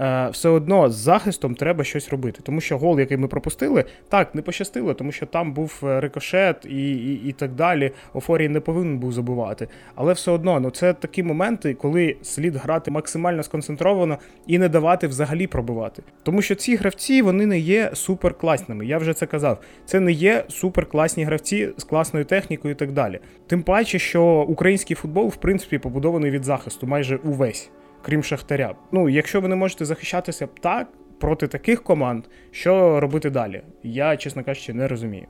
Е, 0.00 0.28
все 0.32 0.48
одно 0.48 0.90
з 0.90 0.94
захистом 0.94 1.54
треба 1.54 1.84
щось 1.84 2.08
робити. 2.08 2.40
Тому 2.42 2.60
що 2.60 2.78
гол, 2.78 3.00
який 3.00 3.16
ми 3.16 3.28
пропустили, 3.28 3.84
так, 4.08 4.34
не 4.34 4.42
пощастило, 4.42 4.94
тому 4.94 5.12
що 5.12 5.26
там 5.26 5.52
був 5.52 5.80
е, 5.82 6.00
рикошет 6.00 6.64
і 6.64 6.90
і, 6.90 7.28
і 7.28 7.32
так 7.32 7.52
далі. 7.52 7.92
Офорій 8.12 8.48
не 8.48 8.60
повинен 8.60 8.98
був 8.98 9.12
забувати. 9.12 9.68
Але 9.94 10.12
все 10.12 10.30
одно, 10.30 10.60
ну 10.60 10.70
це 10.70 10.92
такі 10.92 11.22
моменти, 11.22 11.74
коли 11.74 12.16
слід 12.22 12.56
грати 12.56 12.90
максимально 12.90 13.42
сконцентровано 13.42 14.18
і 14.46 14.58
не 14.58 14.68
давати 14.68 15.06
взагалі 15.06 15.46
пробивати. 15.46 16.02
Тому 16.22 16.42
що 16.42 16.54
ці 16.54 16.76
гравці 16.76 17.22
вони 17.22 17.46
не 17.46 17.58
є 17.58 17.90
суперкласними. 17.94 18.86
Я 18.86 18.98
вже 18.98 19.14
це 19.14 19.26
казав. 19.26 19.58
Це 19.84 20.00
не 20.00 20.12
є 20.12 20.44
суперкласні 20.48 21.24
гравці 21.24 21.68
з 21.76 21.84
класною 21.84 22.24
технікою 22.24 22.72
і 22.72 22.76
так 22.76 22.92
далі. 22.92 23.18
Тим 23.46 23.62
паче, 23.62 23.98
що 23.98 24.24
український 24.48 24.96
футбол, 24.96 25.28
в 25.28 25.36
принципі, 25.36 25.78
побудований 25.78 26.30
від 26.30 26.44
захисту 26.44 26.86
майже 26.86 27.16
увесь 27.16 27.70
крім 28.02 28.22
Шахтаря. 28.22 28.74
Ну, 28.92 29.08
якщо 29.08 29.40
ви 29.40 29.48
не 29.48 29.56
можете 29.56 29.84
захищатися 29.84 30.48
так 30.60 30.88
проти 31.20 31.46
таких 31.46 31.82
команд, 31.82 32.24
що 32.50 33.00
робити 33.00 33.30
далі? 33.30 33.62
Я, 33.82 34.16
чесно 34.16 34.44
кажучи, 34.44 34.72
не 34.72 34.88
розумію. 34.88 35.26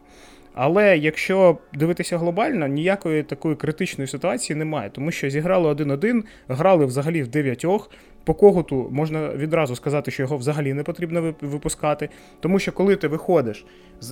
Але 0.55 0.99
якщо 0.99 1.59
дивитися 1.75 2.19
глобально, 2.19 2.67
ніякої 2.67 3.23
такої 3.23 3.57
критичної 3.57 4.09
ситуації 4.09 4.57
немає, 4.57 4.91
тому 4.91 5.11
що 5.11 5.31
зіграли 5.31 5.73
1-1, 5.73 6.23
грали 6.49 6.85
взагалі 6.85 7.23
в 7.23 7.29
дев'ятьох. 7.29 7.91
По 8.25 8.35
когуту 8.35 8.89
можна 8.93 9.29
відразу 9.29 9.77
сказати, 9.77 10.11
що 10.11 10.23
його 10.23 10.37
взагалі 10.37 10.75
не 10.75 10.83
потрібно 10.83 11.35
випускати. 11.41 12.09
Тому 12.41 12.59
що 12.59 12.73
коли 12.73 12.97
ти 12.97 13.09
виходиш 13.09 13.65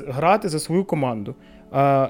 грати 0.08 0.48
за 0.48 0.58
свою 0.58 0.84
команду, 0.84 1.34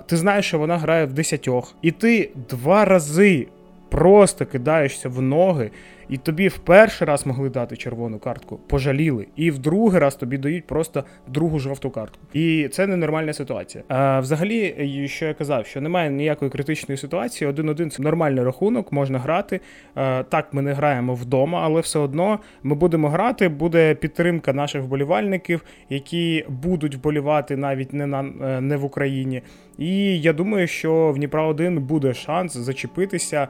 ти 0.06 0.16
знаєш, 0.16 0.46
що 0.46 0.58
вона 0.58 0.78
грає 0.78 1.04
в 1.04 1.12
десятьох, 1.12 1.74
і 1.82 1.90
ти 1.90 2.30
два 2.48 2.84
рази 2.84 3.46
просто 3.88 4.46
кидаєшся 4.46 5.08
в 5.08 5.22
ноги 5.22 5.70
і 6.08 6.16
тобі 6.16 6.48
в 6.48 6.58
перший 6.58 7.06
раз 7.06 7.26
могли 7.26 7.50
дати 7.50 7.76
червону 7.76 8.18
картку, 8.18 8.60
пожаліли, 8.66 9.26
і 9.36 9.50
в 9.50 9.58
другий 9.58 10.00
раз 10.00 10.14
тобі 10.14 10.38
дають 10.38 10.66
просто 10.66 11.04
другу 11.26 11.58
жовту 11.58 11.90
картку. 11.90 12.18
І 12.32 12.68
це 12.68 12.86
ненормальна 12.86 13.32
ситуація. 13.32 13.84
А 13.88 14.20
взагалі, 14.20 15.08
що 15.08 15.26
я 15.26 15.34
казав, 15.34 15.66
що 15.66 15.80
немає 15.80 16.10
ніякої 16.10 16.50
критичної 16.50 16.98
ситуації. 16.98 17.50
Один-один 17.50 17.90
це 17.90 18.02
нормальний 18.02 18.44
рахунок, 18.44 18.92
можна 18.92 19.18
грати. 19.18 19.60
А, 19.94 20.22
так, 20.22 20.54
ми 20.54 20.62
не 20.62 20.72
граємо 20.72 21.14
вдома, 21.14 21.60
але 21.64 21.80
все 21.80 21.98
одно 21.98 22.38
ми 22.62 22.74
будемо 22.74 23.08
грати. 23.08 23.48
Буде 23.48 23.94
підтримка 23.94 24.52
наших 24.52 24.82
вболівальників, 24.82 25.64
які 25.90 26.44
будуть 26.48 26.94
вболівати 26.94 27.56
навіть 27.56 27.92
не 27.92 28.06
на 28.06 28.22
не 28.60 28.76
в 28.76 28.84
Україні. 28.84 29.42
І 29.78 30.20
я 30.20 30.32
думаю, 30.32 30.66
що 30.66 31.12
в 31.12 31.16
Дніпра 31.16 31.42
1 31.42 31.78
буде 31.82 32.14
шанс 32.14 32.56
зачепитися 32.56 33.48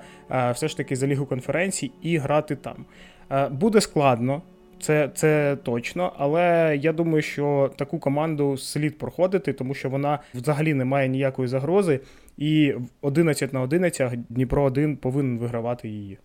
все 0.53 0.69
ж 0.69 0.77
таки 0.77 0.97
за 0.97 1.07
лігу 1.07 1.27
конференцій 1.27 1.91
і 2.03 2.17
грати 2.17 2.48
грати 2.49 2.57
там. 2.57 2.85
Е, 3.31 3.49
буде 3.49 3.81
складно, 3.81 4.43
це 4.81 5.11
це 5.15 5.57
точно, 5.63 6.13
але 6.19 6.77
я 6.83 6.93
думаю, 6.93 7.23
що 7.23 7.71
таку 7.77 7.99
команду 7.99 8.57
слід 8.57 8.99
проходити, 8.99 9.53
тому 9.53 9.75
що 9.75 9.91
вона 9.91 10.19
взагалі 10.35 10.75
не 10.75 10.85
має 10.85 11.09
ніякої 11.09 11.49
загрози, 11.49 12.01
і 12.39 12.75
11 13.01 13.53
на 13.53 13.61
11 13.61 14.19
Дніпро 14.29 14.63
1 14.63 14.97
повинен 14.97 15.39
вигравати 15.39 15.89
її. 15.89 16.19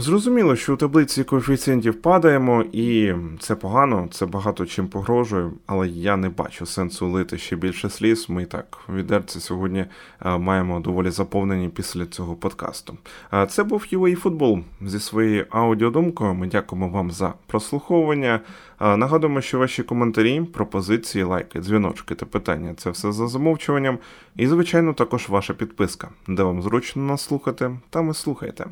Зрозуміло, 0.00 0.56
що 0.56 0.74
у 0.74 0.76
таблиці 0.76 1.24
коефіцієнтів 1.24 2.02
падаємо, 2.02 2.64
і 2.72 3.12
це 3.40 3.54
погано, 3.54 4.08
це 4.10 4.26
багато 4.26 4.66
чим 4.66 4.88
погрожує, 4.88 5.50
але 5.66 5.88
я 5.88 6.16
не 6.16 6.28
бачу 6.28 6.66
сенсу 6.66 7.08
лити 7.08 7.38
ще 7.38 7.56
більше 7.56 7.90
сліз. 7.90 8.30
Ми 8.30 8.44
так 8.44 8.78
відерці 8.94 9.40
сьогодні 9.40 9.84
е, 10.26 10.38
маємо 10.38 10.80
доволі 10.80 11.10
заповнені 11.10 11.68
після 11.68 12.06
цього 12.06 12.34
подкасту. 12.34 12.96
Це 13.48 13.64
був 13.64 13.86
UA 13.92 14.16
Футбол 14.16 14.60
зі 14.86 15.00
своєю 15.00 15.46
аудіодумкою. 15.50 16.34
Ми 16.34 16.46
дякуємо 16.46 16.88
вам 16.88 17.10
за 17.10 17.34
прослуховування. 17.46 18.40
Нагадуємо, 18.80 19.40
що 19.40 19.58
ваші 19.58 19.82
коментарі, 19.82 20.40
пропозиції, 20.40 21.24
лайки, 21.24 21.60
дзвіночки 21.60 22.14
та 22.14 22.26
питання 22.26 22.74
це 22.76 22.90
все 22.90 23.12
за 23.12 23.28
замовчуванням. 23.28 23.98
І, 24.36 24.46
звичайно, 24.46 24.92
також 24.92 25.28
ваша 25.28 25.54
підписка, 25.54 26.08
де 26.28 26.42
вам 26.42 26.62
зручно 26.62 27.02
нас 27.02 27.22
слухати, 27.22 27.70
там 27.90 28.10
і 28.10 28.14
слухайте. 28.14 28.66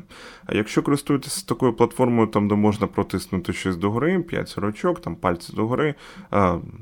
А 0.45 0.55
якщо 0.55 0.83
користуєтеся 1.19 1.45
такою 1.45 1.73
платформою, 1.73 2.27
там 2.27 2.47
де 2.47 2.55
можна 2.55 2.87
протиснути 2.87 3.53
щось 3.53 3.77
догори, 3.77 4.19
5 4.19 4.49
сорочок, 4.49 5.01
там 5.01 5.15
пальці 5.15 5.53
догори, 5.55 5.95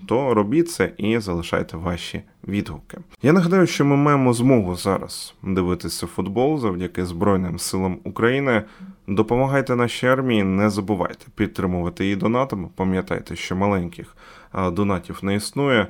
то 0.08 0.34
робіть 0.34 0.72
це 0.72 0.92
і 0.98 1.20
залишайте 1.20 1.78
ваші 1.78 2.22
відгуки. 2.48 2.98
Я 3.22 3.34
нагадаю, 3.34 3.68
що 3.68 3.86
ми 3.86 3.96
маємо 3.96 4.34
змогу 4.34 4.76
зараз 4.76 5.36
дивитися 5.44 6.08
футбол 6.08 6.60
завдяки 6.60 7.06
Збройним 7.06 7.60
силам 7.60 8.00
України. 8.04 8.64
Допомагайте 9.08 9.76
нашій 9.76 10.08
армії, 10.08 10.44
не 10.44 10.70
забувайте 10.70 11.26
підтримувати 11.36 12.04
її 12.04 12.16
донатами. 12.16 12.70
Пам'ятайте, 12.76 13.36
що 13.36 13.56
маленьких 13.56 14.16
донатів 14.72 15.20
не 15.22 15.36
існує. 15.36 15.88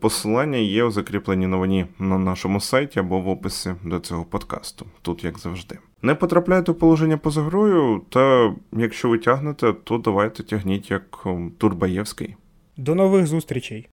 Посилання 0.00 0.58
є 0.58 0.84
у 0.84 0.90
закріпленій 0.90 1.46
новині 1.46 1.86
на 1.98 2.18
нашому 2.18 2.60
сайті 2.60 3.00
або 3.00 3.20
в 3.20 3.28
описі 3.28 3.74
до 3.84 4.00
цього 4.00 4.24
подкасту. 4.24 4.86
Тут 5.02 5.24
як 5.24 5.38
завжди. 5.38 5.78
Не 6.02 6.14
потрапляйте 6.14 6.72
у 6.72 6.74
положення 6.74 7.18
поза 7.18 7.42
грою, 7.42 8.02
та 8.08 8.54
якщо 8.72 9.08
ви 9.08 9.18
тягнете, 9.18 9.72
то 9.84 9.98
давайте 9.98 10.42
тягніть 10.42 10.90
як 10.90 11.26
Турбаєвський. 11.58 12.36
До 12.76 12.94
нових 12.94 13.26
зустрічей! 13.26 13.88